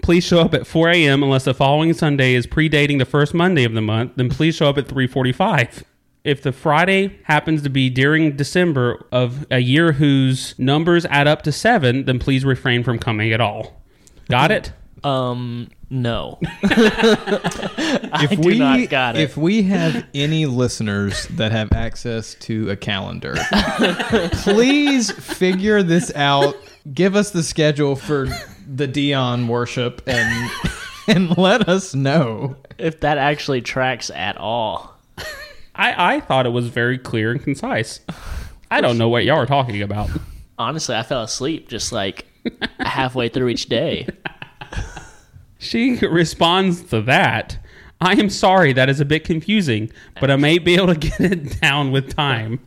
[0.01, 1.23] please show up at 4 a.m.
[1.23, 4.13] unless the following Sunday is predating the first Monday of the month.
[4.15, 5.83] Then please show up at 3:45.
[6.23, 11.43] If the Friday happens to be during December of a year whose numbers add up
[11.43, 13.79] to seven, then please refrain from coming at all.
[14.27, 14.73] Got it?
[15.03, 16.39] Um, no.
[16.63, 19.21] I if do we not got it.
[19.21, 23.35] if we have any listeners that have access to a calendar,
[24.31, 26.55] please figure this out.
[26.93, 28.27] Give us the schedule for
[28.67, 30.51] the Dion worship and
[31.07, 32.55] and let us know.
[32.77, 34.93] if that actually tracks at all.
[35.77, 37.99] I, I thought it was very clear and concise.
[38.71, 40.09] I don't know what y'all are talking about.
[40.57, 42.25] Honestly, I fell asleep just like
[42.79, 44.07] halfway through each day.
[45.59, 47.57] She responds to that.
[48.01, 49.89] I am sorry, that is a bit confusing,
[50.19, 52.59] but I may be able to get it down with time.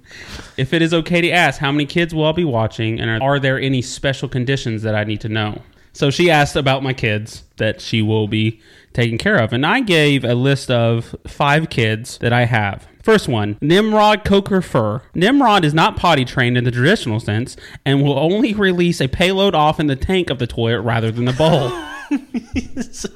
[0.57, 3.39] If it is okay to ask, how many kids will I be watching, and are,
[3.39, 5.62] there any special conditions that I need to know?
[5.93, 8.61] So she asked about my kids that she will be
[8.95, 12.89] taking care of, and I gave a list of five kids that I have.
[13.03, 15.03] First one, Nimrod Coker Fur.
[15.14, 19.55] Nimrod is not potty trained in the traditional sense and will only release a payload
[19.55, 21.70] off in the tank of the toilet rather than the bowl.
[22.11, 23.06] Was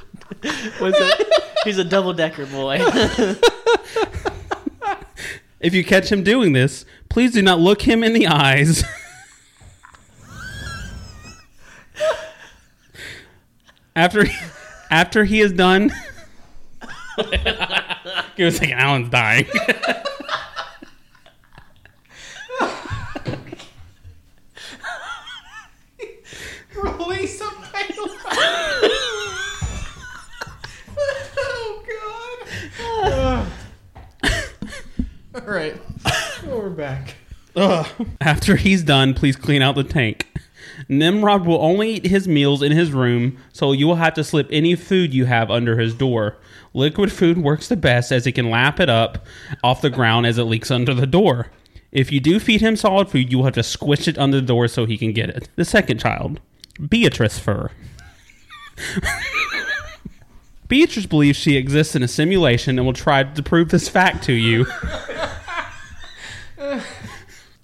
[0.95, 1.29] it?
[1.65, 2.81] He's a double decker boy.
[5.63, 8.83] If you catch him doing this, please do not look him in the eyes.
[13.95, 14.25] after
[14.91, 15.93] after he is done,
[18.37, 18.73] give a second.
[18.73, 19.47] Alan's dying.
[26.75, 28.11] Release a payload.
[31.39, 32.49] oh God.
[35.35, 35.81] All right,
[36.47, 37.15] we're back.
[38.21, 40.27] After he's done, please clean out the tank.
[40.91, 44.47] Nimrod will only eat his meals in his room, so you will have to slip
[44.51, 46.37] any food you have under his door.
[46.75, 49.25] Liquid food works the best as he can lap it up
[49.65, 51.51] off the ground as it leaks under the door.
[51.93, 54.47] If you do feed him solid food, you will have to squish it under the
[54.47, 55.49] door so he can get it.
[55.57, 56.41] The second child,
[56.89, 57.71] Beatrice Fur.
[60.69, 64.33] Beatrice believes she exists in a simulation and will try to prove this fact to
[64.33, 64.67] you.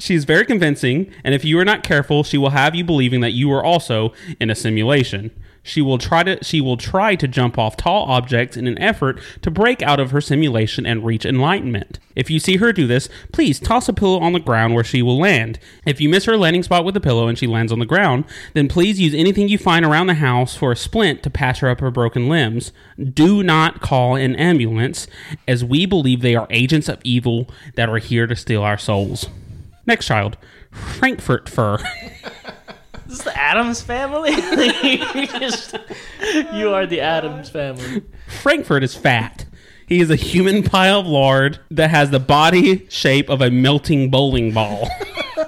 [0.00, 3.20] She is very convincing, and if you are not careful, she will have you believing
[3.20, 5.32] that you are also in a simulation.
[5.68, 9.20] She will try to she will try to jump off tall objects in an effort
[9.42, 11.98] to break out of her simulation and reach enlightenment.
[12.16, 15.02] If you see her do this, please toss a pillow on the ground where she
[15.02, 15.58] will land.
[15.84, 18.24] If you miss her landing spot with the pillow and she lands on the ground,
[18.54, 21.68] then please use anything you find around the house for a splint to patch her
[21.68, 22.72] up her broken limbs.
[22.98, 25.06] Do not call an ambulance,
[25.46, 29.28] as we believe they are agents of evil that are here to steal our souls.
[29.86, 30.38] Next child,
[30.70, 31.78] Frankfurt fur.
[33.08, 34.30] This is the Addams family.
[34.82, 35.74] you, just-
[36.52, 38.02] you are the oh Addams family.
[38.42, 39.46] Frankfurt is fat.
[39.86, 44.10] He is a human pile of lard that has the body shape of a melting
[44.10, 44.90] bowling ball.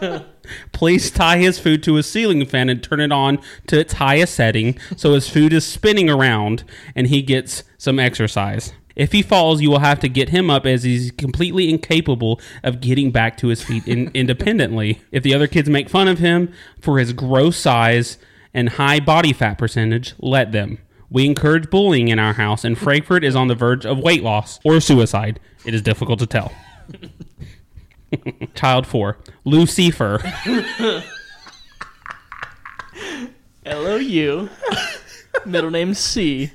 [0.73, 4.35] Please tie his food to a ceiling fan and turn it on to its highest
[4.35, 6.65] setting so his food is spinning around
[6.97, 8.73] and he gets some exercise.
[9.01, 12.83] If he falls, you will have to get him up as he's completely incapable of
[12.83, 15.01] getting back to his feet in- independently.
[15.11, 18.19] If the other kids make fun of him for his gross size
[18.53, 20.81] and high body fat percentage, let them.
[21.09, 24.61] We encourage bullying in our house, and Frankfurt is on the verge of weight loss
[24.67, 25.41] or suicide.
[25.65, 26.53] It is difficult to tell.
[28.55, 30.21] Child 4, Lucifer.
[33.65, 34.51] L O U.
[35.47, 36.51] Middle name C.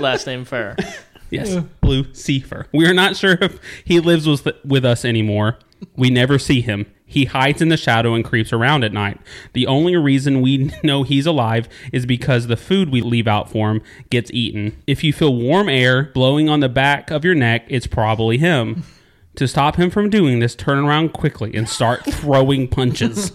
[0.00, 0.74] Last name Fur.
[1.32, 2.66] Yes, blue seifer.
[2.72, 5.58] We are not sure if he lives with, with us anymore.
[5.96, 6.86] We never see him.
[7.06, 9.20] He hides in the shadow and creeps around at night.
[9.52, 13.70] The only reason we know he's alive is because the food we leave out for
[13.70, 14.76] him gets eaten.
[14.86, 18.84] If you feel warm air blowing on the back of your neck, it's probably him.
[19.36, 23.32] To stop him from doing this, turn around quickly and start throwing punches.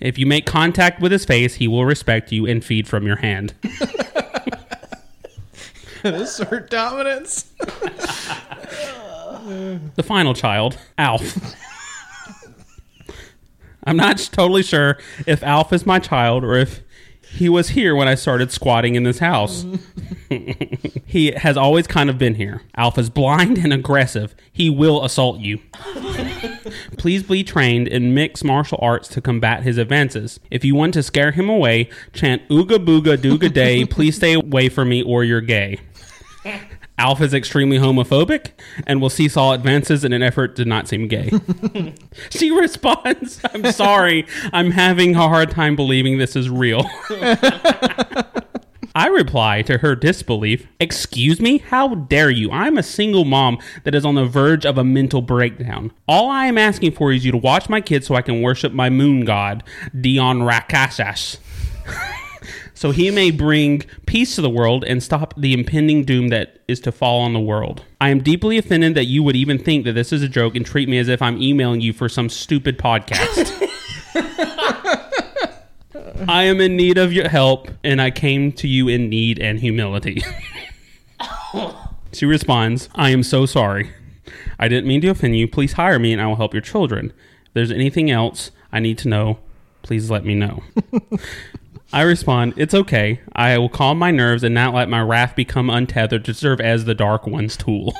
[0.00, 3.18] If you make contact with his face, he will respect you and feed from your
[3.18, 3.54] hand.
[6.14, 7.44] Assert dominance.
[9.96, 11.54] the final child, Alf.
[13.84, 16.82] I'm not totally sure if Alf is my child or if
[17.30, 19.64] he was here when I started squatting in this house.
[21.06, 22.62] he has always kind of been here.
[22.74, 24.34] Alf is blind and aggressive.
[24.52, 25.60] He will assault you.
[26.98, 30.40] Please be trained in mixed martial arts to combat his advances.
[30.50, 34.68] If you want to scare him away, chant Ooga Booga Dooga Day, please stay away
[34.68, 35.80] from me or you're gay.
[36.98, 38.50] Alf is extremely homophobic
[38.86, 41.30] and will cease all advances in an effort to not seem gay.
[42.30, 46.90] she responds, I'm sorry, I'm having a hard time believing this is real.
[48.96, 51.58] I reply to her disbelief, Excuse me?
[51.58, 52.50] How dare you?
[52.50, 55.92] I'm a single mom that is on the verge of a mental breakdown.
[56.08, 58.72] All I am asking for is you to watch my kids so I can worship
[58.72, 59.62] my moon god,
[59.98, 61.38] Dion Rakashas.
[62.78, 66.78] So he may bring peace to the world and stop the impending doom that is
[66.78, 67.84] to fall on the world.
[68.00, 70.64] I am deeply offended that you would even think that this is a joke and
[70.64, 73.52] treat me as if I'm emailing you for some stupid podcast.
[76.28, 79.58] I am in need of your help, and I came to you in need and
[79.58, 80.22] humility.
[82.12, 83.90] she responds, I am so sorry.
[84.56, 85.48] I didn't mean to offend you.
[85.48, 87.12] Please hire me and I will help your children.
[87.46, 89.40] If there's anything else I need to know,
[89.82, 90.62] please let me know.
[91.92, 93.20] I respond, It's okay.
[93.32, 96.84] I will calm my nerves and not let my wrath become untethered to serve as
[96.84, 97.94] the Dark One's tool.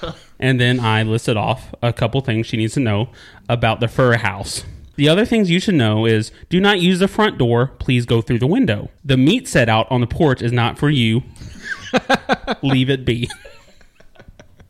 [0.40, 3.10] and then I listed off a couple things she needs to know
[3.48, 4.64] about the fur house.
[4.96, 7.72] The other things you should know is do not use the front door.
[7.78, 8.90] Please go through the window.
[9.04, 11.22] The meat set out on the porch is not for you.
[12.62, 13.28] leave it be.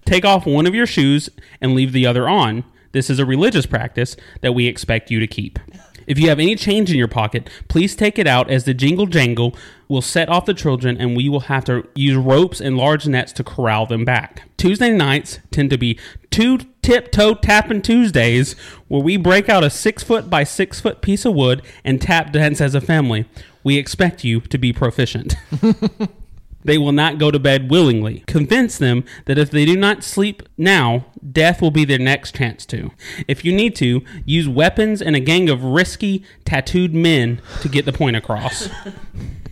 [0.05, 2.65] Take off one of your shoes and leave the other on.
[2.93, 5.59] This is a religious practice that we expect you to keep.
[6.07, 9.07] If you have any change in your pocket, please take it out as the jingle
[9.07, 9.55] jangle
[9.89, 13.33] will set off the children and we will have to use ropes and large nets
[13.35, 14.49] to corral them back.
[14.57, 15.99] Tuesday nights tend to be
[16.31, 18.55] two tiptoe tapping Tuesdays
[18.89, 22.33] where we break out a six foot by six foot piece of wood and tap
[22.33, 23.27] dance as a family.
[23.63, 25.37] We expect you to be proficient.
[26.65, 28.25] They will not go to bed willingly.
[28.27, 32.65] Convince them that if they do not sleep now, death will be their next chance
[32.67, 32.91] to.
[33.29, 37.85] If you need to, use weapons and a gang of risky, tattooed men to get
[37.85, 38.71] the point across.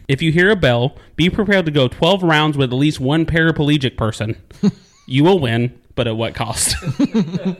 [0.08, 3.26] if you hear a bell, be prepared to go 12 rounds with at least one
[3.26, 4.36] paraplegic person.
[5.06, 6.74] you will win, but at what cost?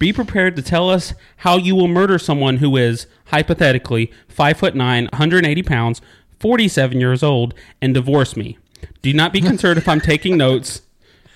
[0.00, 4.74] Be prepared to tell us how you will murder someone who is, hypothetically, 5 foot
[4.74, 6.00] 9, 180 pounds,
[6.38, 8.56] 47 years old, and divorce me.
[9.02, 10.82] Do not be concerned if I'm taking notes.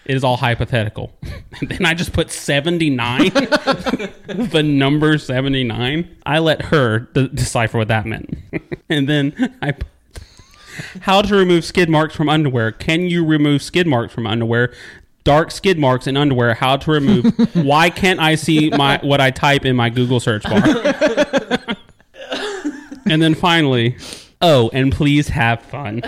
[0.04, 1.12] It is all hypothetical.
[1.60, 6.16] And then I just put 79, the number 79.
[6.26, 8.36] I let her d- decipher what that meant.
[8.88, 9.86] and then I put,
[11.02, 12.72] how to remove skid marks from underwear.
[12.72, 14.74] Can you remove skid marks from underwear?
[15.22, 16.54] Dark skid marks in underwear.
[16.54, 17.54] How to remove?
[17.54, 20.60] Why can't I see my what I type in my Google search bar?
[23.06, 23.96] and then finally,
[24.42, 26.02] Oh, and please have fun.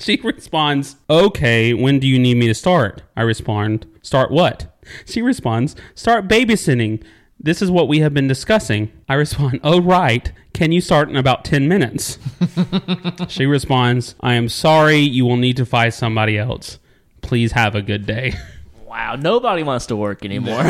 [0.04, 3.02] she responds, Okay, when do you need me to start?
[3.16, 4.74] I respond, Start what?
[5.04, 7.02] She responds, Start babysitting.
[7.38, 8.90] This is what we have been discussing.
[9.08, 10.32] I respond, Oh, right.
[10.52, 12.18] Can you start in about 10 minutes?
[13.28, 14.98] she responds, I am sorry.
[14.98, 16.78] You will need to find somebody else.
[17.22, 18.34] Please have a good day.
[18.86, 20.64] Wow, nobody wants to work anymore.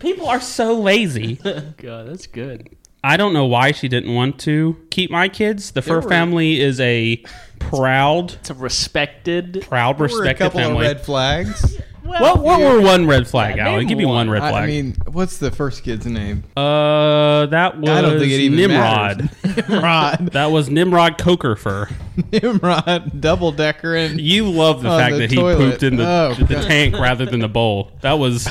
[0.00, 1.36] People are so lazy.
[1.36, 2.76] God, that's good.
[3.04, 5.72] I don't know why she didn't want to keep my kids.
[5.72, 7.22] The Fur were- family is a
[7.58, 9.64] proud, It's a respected.
[9.68, 10.86] proud, There were a respected couple family.
[10.86, 11.78] of red flags.
[12.02, 13.80] what what were one red flag, Yeah, Alan?
[13.80, 14.30] name Give me one one.
[14.30, 14.64] red I, flag.
[14.64, 16.44] I mean, what's the first kid's name?
[16.56, 19.30] uh, that was I don't think it even Nimrod.
[19.42, 19.68] matters.
[19.68, 20.26] Nimrod.
[20.32, 21.88] that was Nimrod Coker Fur.
[22.32, 25.56] Nimrod, double decker, and You love the On fact the that he toilet.
[25.72, 26.62] pooped in the, Oh, the God.
[26.66, 27.90] tank rather than the bowl.
[28.02, 28.48] That was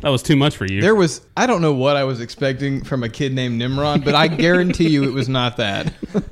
[0.00, 0.80] that was too much for you.
[0.80, 1.20] there was.
[1.36, 4.88] I don't know what I was expecting from a kid named Nimrod, but I guarantee
[4.88, 5.92] you it was not that.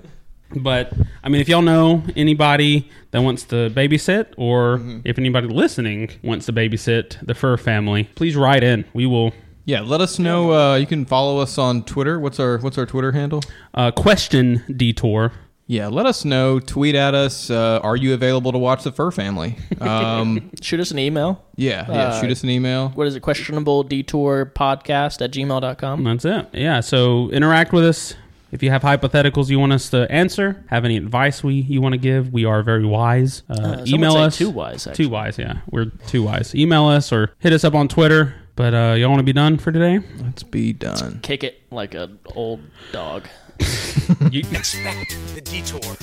[0.59, 0.93] But
[1.25, 5.01] I mean, if y'all know anybody that wants to babysit, or Mm-hmm.
[5.05, 8.85] if anybody listening wants to babysit the Fur family, please write in.
[8.95, 9.33] We will.
[9.65, 10.53] Yeah, let us know.
[10.53, 12.21] Uh, you can follow us on Twitter.
[12.21, 13.43] What's our What's our Twitter handle?
[13.75, 15.33] Uh, question detour.
[15.69, 16.61] Yeah, let us know.
[16.61, 17.51] Tweet at us.
[17.51, 19.57] Uh, are you available to watch the Fur Family?
[19.81, 21.45] Um, Shoot us an email.
[21.57, 22.03] yeah, yeah.
[22.05, 22.89] Uh, shoot us an email.
[22.91, 23.21] What is it?
[23.21, 26.03] Questionable detour podcast at gmail.com.
[26.05, 26.49] That's it.
[26.53, 26.81] Yeah.
[26.81, 28.15] So interact with us.
[28.53, 31.93] If you have hypotheticals you want us to answer, have any advice we you want
[31.95, 33.43] to give, we are very wise.
[33.51, 34.39] Uh, some email us.
[34.39, 35.05] too wise, actually.
[35.05, 35.37] Too wise.
[35.39, 36.55] Yeah, we're too wise.
[36.55, 38.35] Email us or hit us up on Twitter.
[38.55, 40.01] But uh, y'all want to be done for today?
[40.23, 41.21] Let's be done.
[41.23, 42.61] Kick it like an old
[42.93, 43.29] dog.
[44.31, 45.97] You- Expect the detour.